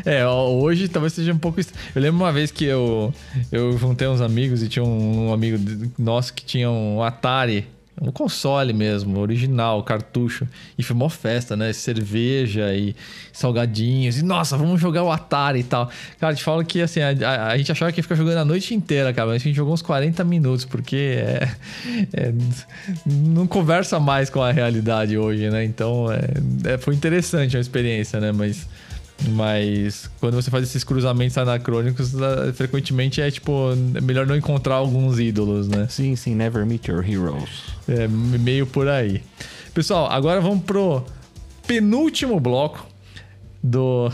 [0.06, 1.60] É, é, hoje talvez seja um pouco.
[1.60, 3.12] Eu lembro uma vez que eu,
[3.52, 5.58] eu juntei uns amigos e tinha um, um amigo
[5.98, 7.68] nosso que tinha um Atari
[8.02, 10.48] um console mesmo, original, cartucho.
[10.76, 11.72] E foi uma festa, né?
[11.72, 12.96] Cerveja e
[13.32, 14.18] salgadinhos.
[14.18, 15.90] E nossa, vamos jogar o Atari e tal.
[16.20, 18.46] Cara, te falo que assim, a, a, a gente achava que ia ficar jogando a
[18.46, 19.28] noite inteira, cara.
[19.28, 21.50] Mas a gente jogou uns 40 minutos, porque é,
[22.14, 22.34] é,
[23.06, 25.64] não conversa mais com a realidade hoje, né?
[25.64, 28.32] Então é, é foi interessante a experiência, né?
[28.32, 28.68] Mas.
[29.30, 32.14] Mas quando você faz esses cruzamentos anacrônicos,
[32.56, 35.88] frequentemente é tipo, é melhor não encontrar alguns ídolos, né?
[35.90, 37.50] Sim, sim, never meet your heroes.
[37.88, 39.22] É meio por aí.
[39.74, 41.04] Pessoal, agora vamos pro
[41.68, 42.86] penúltimo bloco
[43.64, 44.12] do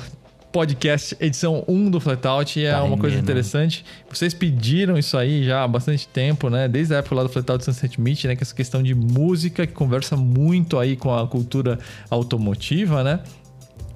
[0.51, 3.85] podcast edição 1 do Flatout e é uma coisa interessante.
[4.09, 6.67] Vocês pediram isso aí já há bastante tempo, né?
[6.67, 8.35] Desde a época lá do Flatout Sunset Meet, né?
[8.35, 11.79] Que é essa questão de música que conversa muito aí com a cultura
[12.09, 13.19] automotiva, né?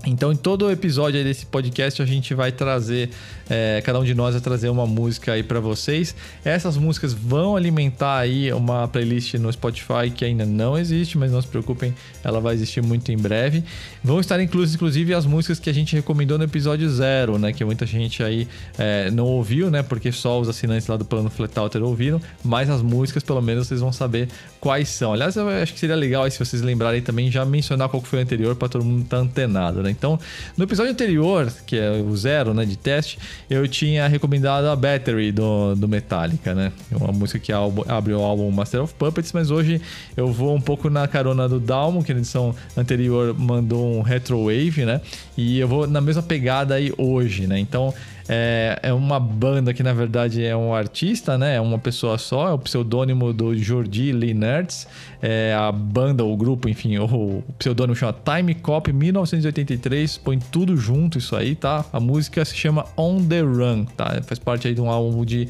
[0.06, 3.10] Então, em todo episódio desse podcast, a gente vai trazer,
[3.48, 6.16] é, cada um de nós vai trazer uma música aí para vocês.
[6.44, 11.40] Essas músicas vão alimentar aí uma playlist no Spotify que ainda não existe, mas não
[11.40, 11.94] se preocupem,
[12.24, 13.64] ela vai existir muito em breve.
[14.04, 17.54] Vão estar inclusas, inclusive, as músicas que a gente recomendou no episódio zero, né?
[17.54, 18.48] Que muita gente aí
[18.80, 19.84] é, não ouviu, né?
[19.84, 23.82] Porque só os assinantes lá do plano Flatalter ouviram, mas as músicas, pelo menos, vocês
[23.82, 24.30] vão saber
[24.60, 25.14] quais são.
[25.14, 28.18] Aliás, eu acho que seria legal aí, se vocês lembrarem também, já mencionar qual foi
[28.18, 29.91] o anterior para todo mundo estar tá antenado, né?
[29.92, 30.20] Então,
[30.58, 33.20] no episódio anterior, que é o zero, né, de teste,
[33.50, 36.72] eu tinha recomendado a Battery do, do Metallica, né?
[36.92, 39.82] Uma música que abre o álbum Master of Puppets, mas hoje
[40.16, 44.46] eu vou um pouco na carona do Dalmo, que na edição anterior mandou um Retro
[44.46, 45.02] Wave, né?
[45.38, 47.60] E eu vou na mesma pegada aí hoje, né?
[47.60, 47.94] Então,
[48.34, 51.56] é, é uma banda que na verdade é um artista, né?
[51.56, 54.88] É uma pessoa só, é o pseudônimo do Jordi Linertz.
[55.22, 60.18] É a banda, o grupo, enfim, o pseudônimo chama Time Cop 1983.
[60.20, 61.84] Põe tudo junto isso aí, tá?
[61.92, 64.22] A música se chama On the Run, tá?
[64.26, 65.50] Faz parte aí de um álbum de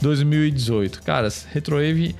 [0.00, 1.02] 2018.
[1.02, 2.16] Caras, Retrowave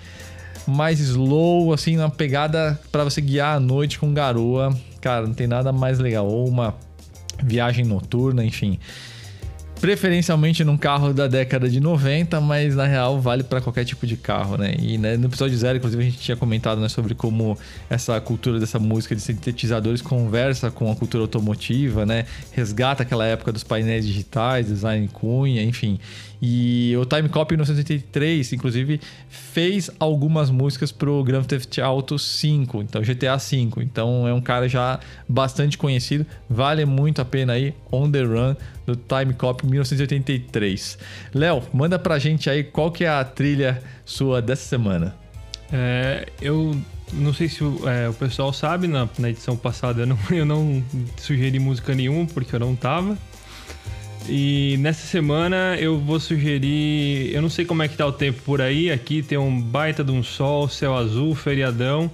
[0.67, 4.77] mais slow, assim, uma pegada para você guiar a noite com garoa.
[5.01, 6.29] Cara, não tem nada mais legal.
[6.29, 6.75] Ou uma
[7.43, 8.79] viagem noturna, enfim
[9.83, 14.17] preferencialmente num carro da década de 90, mas na real vale para qualquer tipo de
[14.17, 14.77] carro, né?
[14.79, 17.59] E né, no episódio zero, inclusive, a gente tinha comentado né, sobre como
[17.91, 22.27] essa cultura dessa música de sintetizadores conversa com a cultura automotiva, né?
[22.53, 25.99] Resgata aquela época dos painéis digitais, design cunha, enfim.
[26.45, 33.01] E o Time Cop 1983, inclusive, fez algumas músicas pro Grand Theft Auto 5, então
[33.01, 33.81] GTA 5.
[33.81, 38.57] Então é um cara já bastante conhecido, vale muito a pena aí On the Run
[38.85, 40.99] do Time Cop 1983.
[41.33, 45.15] Léo, manda pra gente aí qual que é a trilha sua dessa semana.
[45.73, 46.77] É, eu
[47.13, 50.45] não sei se o, é, o pessoal sabe, na, na edição passada eu não, eu
[50.45, 50.83] não
[51.19, 53.17] sugeri música nenhuma porque eu não tava.
[54.29, 57.35] E nessa semana eu vou sugerir.
[57.35, 58.91] Eu não sei como é que tá o tempo por aí.
[58.91, 62.11] Aqui tem um baita de um sol, céu azul, feriadão.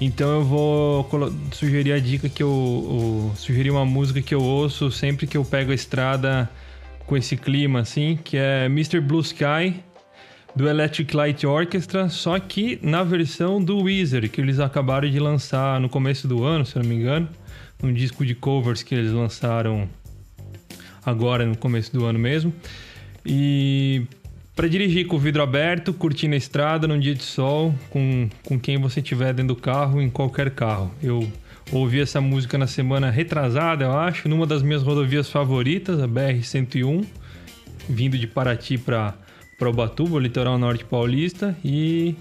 [0.00, 1.08] Então eu vou
[1.52, 5.44] sugerir a dica que eu, eu sugerir uma música que eu ouço sempre que eu
[5.44, 6.48] pego a estrada
[7.06, 9.00] com esse clima assim, que é Mr.
[9.00, 9.82] Blue Sky
[10.56, 15.78] do Electric Light Orchestra, só que na versão do Weezer, que eles acabaram de lançar
[15.80, 17.28] no começo do ano, se não me engano,
[17.82, 19.88] um disco de covers que eles lançaram
[21.04, 22.52] agora no começo do ano mesmo.
[23.24, 24.02] E
[24.54, 28.58] para dirigir com o vidro aberto, curtindo a estrada num dia de sol, com, com
[28.58, 30.90] quem você tiver dentro do carro, em qualquer carro.
[31.02, 31.30] Eu
[31.72, 37.06] ouvi essa música na semana retrasada, eu acho, numa das minhas rodovias favoritas, a BR-101,
[37.88, 39.14] vindo de Paraty para
[39.62, 42.14] Ubatuba, litoral norte paulista, e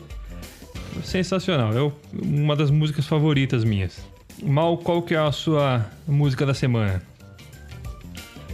[1.04, 1.74] sensacional.
[1.74, 4.00] Eu, uma das músicas favoritas minhas.
[4.42, 7.09] Mal, qual que é a sua música da semana?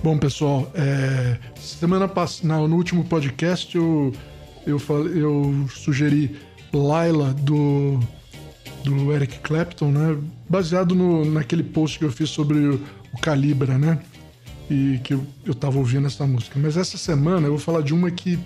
[0.06, 4.14] Bom, pessoal, é, semana passada, no último podcast, eu,
[4.64, 6.36] eu, falei, eu sugeri
[6.72, 8.00] Laila do,
[8.84, 10.16] do Eric Clapton, né?
[10.48, 12.76] Baseado no, naquele post que eu fiz sobre o,
[13.14, 13.98] o Calibra, né?
[14.70, 16.60] E que eu, eu tava ouvindo essa música.
[16.60, 18.38] Mas essa semana eu vou falar de uma que,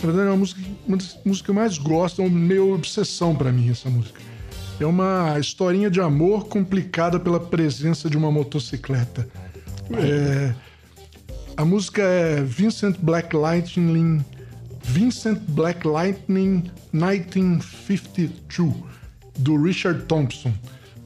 [0.00, 2.74] na verdade, é uma música, uma das músicas que eu mais gosto, é uma meio
[2.74, 4.20] obsessão para mim essa música.
[4.80, 9.28] É uma historinha de amor complicada pela presença de uma motocicleta.
[9.92, 10.52] É,
[11.56, 14.24] a música é Vincent Black Lightning.
[14.82, 18.74] Vincent Black Lightning 1952,
[19.38, 20.52] do Richard Thompson.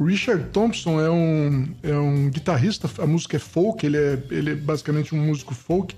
[0.01, 4.55] Richard Thompson é um, é um guitarrista, a música é folk, ele é, ele é
[4.55, 5.95] basicamente um músico folk.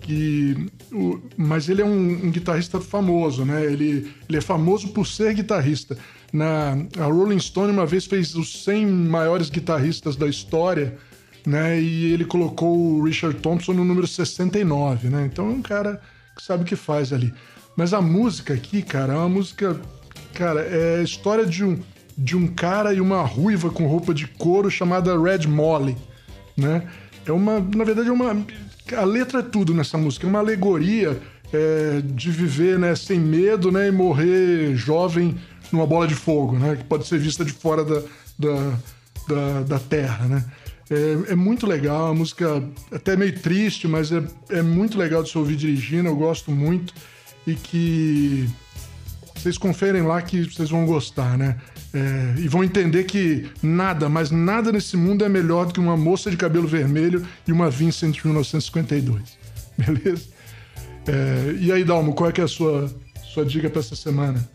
[0.00, 3.64] que o, mas ele é um, um, guitarrista famoso, né?
[3.64, 5.98] Ele, ele é famoso por ser guitarrista.
[6.32, 10.96] Na, a Rolling Stone uma vez fez os 100 maiores guitarristas da história,
[11.46, 11.80] né?
[11.80, 15.28] E ele colocou o Richard Thompson no número 69, né?
[15.30, 16.00] Então é um cara
[16.36, 17.32] que sabe o que faz ali.
[17.76, 19.80] Mas a música aqui, cara, é uma música.
[20.34, 21.78] Cara, é a história de um,
[22.16, 25.96] de um cara e uma ruiva com roupa de couro chamada Red Molly,
[26.56, 26.88] né?
[27.24, 27.60] É uma.
[27.60, 28.44] Na verdade, é uma.
[28.96, 30.26] A letra é tudo nessa música.
[30.26, 31.20] É uma alegoria
[31.52, 35.36] é, de viver né, sem medo né, e morrer jovem
[35.70, 36.76] numa bola de fogo, né?
[36.76, 38.02] Que pode ser vista de fora da,
[38.38, 38.78] da,
[39.28, 40.44] da, da terra, né?
[40.90, 45.30] É, é, muito legal, a música até meio triste, mas é, é muito legal de
[45.30, 46.94] se ouvir dirigindo, eu gosto muito.
[47.46, 48.48] E que
[49.34, 51.56] vocês conferem lá que vocês vão gostar, né?
[51.92, 55.96] É, e vão entender que nada, mas nada nesse mundo é melhor do que uma
[55.96, 59.38] moça de cabelo vermelho e uma Vincent de 1952.
[59.78, 60.28] Beleza?
[61.06, 62.90] É, e aí, Dalmo, qual é, que é a sua,
[63.32, 64.46] sua dica para essa semana?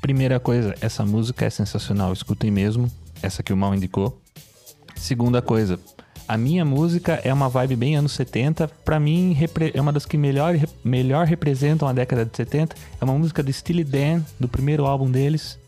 [0.00, 2.90] Primeira coisa, essa música é sensacional, escutem mesmo.
[3.20, 4.22] Essa que o Mal indicou.
[4.98, 5.78] Segunda coisa,
[6.26, 8.68] a minha música é uma vibe bem anos 70.
[8.84, 9.34] Para mim,
[9.72, 12.76] é uma das que melhor, melhor representam a década de 70.
[13.00, 15.58] É uma música do Steely Dan, do primeiro álbum deles.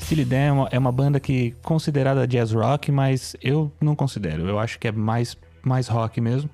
[0.00, 4.48] Steely Dan é uma, é uma banda que considerada jazz rock, mas eu não considero.
[4.48, 6.50] Eu acho que é mais, mais rock mesmo.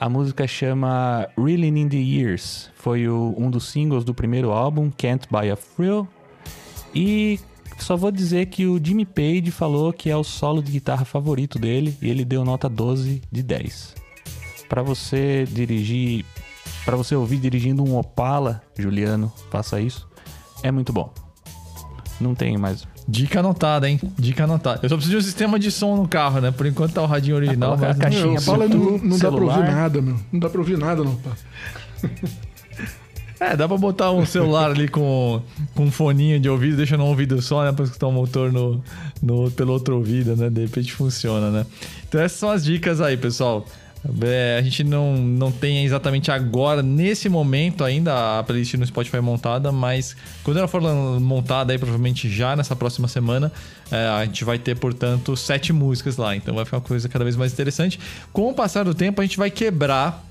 [0.00, 2.70] A música chama Reeling in the Years.
[2.74, 6.08] Foi o, um dos singles do primeiro álbum, Can't Buy a Thrill.
[6.92, 7.38] E
[7.84, 11.58] só vou dizer que o Jimmy Page falou que é o solo de guitarra favorito
[11.58, 13.94] dele e ele deu nota 12 de 10.
[14.68, 16.24] Para você dirigir,
[16.84, 20.08] para você ouvir dirigindo um Opala, Juliano, faça isso.
[20.62, 21.12] É muito bom.
[22.20, 22.86] Não tem mais.
[23.06, 24.00] Dica anotada, hein?
[24.18, 24.80] Dica anotada.
[24.82, 26.50] Eu só preciso de um sistema de som no carro, né?
[26.50, 27.96] Por enquanto tá o radinho original, mas...
[27.96, 30.16] a caixinha não, Opala não, não dá pra ouvir nada, meu.
[30.32, 31.30] Não dá pra ouvir nada, não, pá.
[33.40, 35.40] É, dá pra botar um celular ali com,
[35.74, 37.72] com um foninho de ouvido, deixa no ouvido só, né?
[37.72, 38.82] Pra escutar o motor no,
[39.22, 40.50] no, pelo outro ouvido, né?
[40.50, 41.66] De repente funciona, né?
[42.08, 43.64] Então essas são as dicas aí, pessoal.
[44.22, 49.20] É, a gente não, não tem exatamente agora, nesse momento ainda, a playlist no Spotify
[49.20, 50.80] montada, mas quando ela for
[51.20, 53.52] montada aí, provavelmente já nessa próxima semana,
[53.90, 56.34] é, a gente vai ter, portanto, sete músicas lá.
[56.34, 57.98] Então vai ficar uma coisa cada vez mais interessante.
[58.32, 60.27] Com o passar do tempo, a gente vai quebrar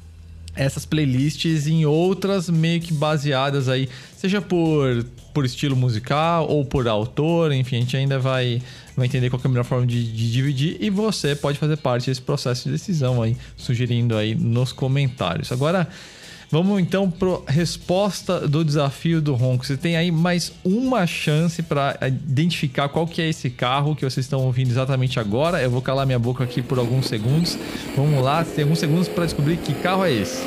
[0.57, 6.87] essas playlists em outras meio que baseadas aí, seja por, por estilo musical ou por
[6.87, 8.61] autor, enfim, a gente ainda vai,
[8.95, 12.07] vai entender qual é a melhor forma de, de, dividir e você pode fazer parte
[12.07, 15.51] desse processo de decisão aí, sugerindo aí nos comentários.
[15.51, 15.87] Agora,
[16.49, 19.65] Vamos então para resposta do desafio do Ronco.
[19.65, 24.25] Você tem aí mais uma chance para identificar qual que é esse carro que vocês
[24.25, 25.61] estão ouvindo exatamente agora.
[25.61, 27.57] Eu vou calar minha boca aqui por alguns segundos.
[27.97, 30.41] Vamos lá, tem alguns segundos para descobrir que carro é esse.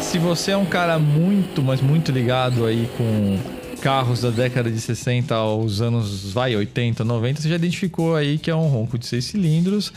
[0.00, 4.78] Se você é um cara muito, mas muito ligado aí com carros da década de
[4.78, 9.06] 60 aos anos, vai, 80, 90, você já identificou aí que é um ronco de
[9.06, 9.92] seis cilindros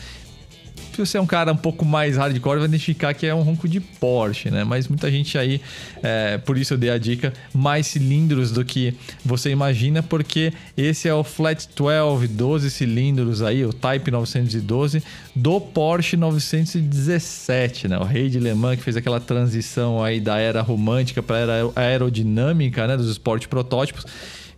[0.94, 3.68] se você é um cara um pouco mais hardcore, vai identificar que é um ronco
[3.68, 4.62] de Porsche, né?
[4.62, 5.60] Mas muita gente aí,
[6.02, 8.94] é, por isso eu dei a dica, mais cilindros do que
[9.24, 15.02] você imagina, porque esse é o Flat 12, 12 cilindros aí, o Type 912,
[15.34, 17.98] do Porsche 917, né?
[17.98, 21.40] O rei de Le Mans que fez aquela transição aí da era romântica para a
[21.40, 22.96] era aerodinâmica, né?
[22.96, 24.06] Dos esportes protótipos.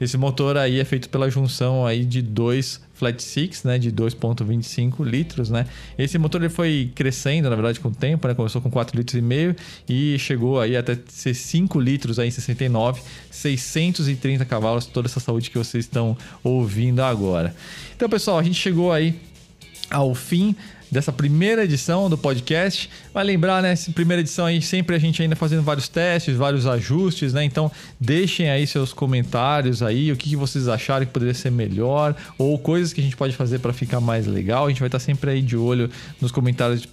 [0.00, 5.04] Esse motor aí é feito pela junção aí de dois Flat Six, né, de 2.25
[5.04, 5.66] litros, né?
[5.98, 8.34] Esse motor ele foi crescendo, na verdade, com o tempo, né?
[8.34, 9.54] Começou com 4 litros e meio
[9.86, 15.50] e chegou aí até ser 5 litros aí em 69, 630 cavalos, toda essa saúde
[15.50, 17.54] que vocês estão ouvindo agora.
[17.94, 19.14] Então, pessoal, a gente chegou aí
[19.90, 20.54] ao fim
[20.90, 22.88] dessa primeira edição do podcast.
[23.12, 23.74] Vai lembrar, né?
[23.94, 27.44] Primeira edição aí, sempre a gente ainda fazendo vários testes, vários ajustes, né?
[27.44, 27.70] Então,
[28.00, 32.92] deixem aí seus comentários aí, o que, vocês acharam que poderia ser melhor, ou coisas
[32.92, 34.66] que a gente pode fazer para ficar mais legal.
[34.66, 36.86] A gente vai estar sempre aí de olho nos comentários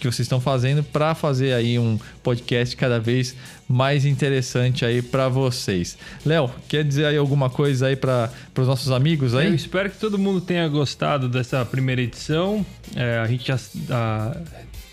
[0.00, 3.36] que vocês estão fazendo para fazer aí um podcast cada vez
[3.68, 5.96] mais interessante aí para vocês.
[6.24, 9.46] Léo, quer dizer aí alguma coisa aí para os nossos amigos aí?
[9.46, 12.64] Eu espero que todo mundo tenha gostado dessa primeira edição.
[12.96, 14.36] É, a gente já está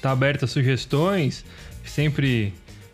[0.01, 1.43] tá aberto a sugestões,
[1.83, 2.53] sempre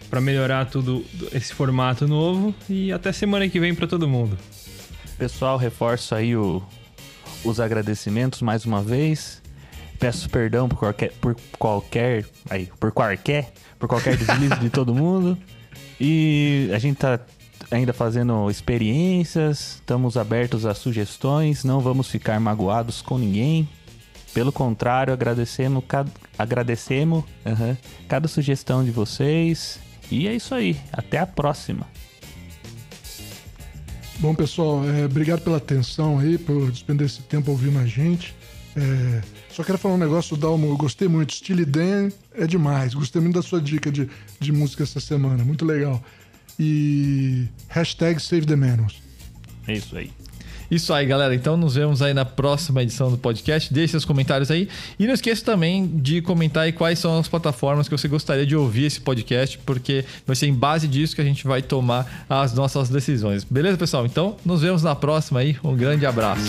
[0.09, 1.03] para melhorar tudo
[1.34, 4.38] esse formato novo e até semana que vem para todo mundo.
[5.18, 6.61] Pessoal, reforço aí o,
[7.43, 9.43] os agradecimentos mais uma vez
[10.00, 15.38] peço perdão por qualquer, por qualquer, aí, por qualquer, por qualquer deslize de todo mundo.
[16.00, 17.20] E a gente tá
[17.72, 23.68] ainda fazendo experiências, estamos abertos a sugestões, não vamos ficar magoados com ninguém.
[24.34, 27.24] Pelo contrário, agradecemos, cada, agradecemos
[28.08, 29.80] cada sugestão de vocês.
[30.10, 30.76] E é isso aí.
[30.91, 31.88] Até a próxima.
[34.20, 38.36] Bom, pessoal, é, obrigado pela atenção aí, por despender esse tempo ouvindo a gente.
[38.76, 39.22] É,
[39.54, 40.68] só quero falar um negócio, Dalmo.
[40.68, 41.34] Eu gostei muito.
[41.34, 42.93] Steely Dan é demais.
[42.93, 45.43] Gostei muito da sua dica de, de música essa semana.
[45.43, 46.04] Muito legal.
[46.60, 49.01] E hashtag Save the Manuals.
[49.68, 50.12] É isso aí.
[50.72, 51.36] Isso aí, galera.
[51.36, 53.72] Então nos vemos aí na próxima edição do podcast.
[53.72, 54.68] Deixe seus comentários aí.
[54.97, 58.56] E não esqueça também de comentar aí quais são as plataformas que você gostaria de
[58.56, 62.54] ouvir esse podcast, porque vai ser em base disso que a gente vai tomar as
[62.54, 63.43] nossas decisões.
[63.43, 64.06] Beleza, pessoal?
[64.06, 65.56] Então nos vemos na próxima aí.
[65.64, 66.47] Um grande abraço.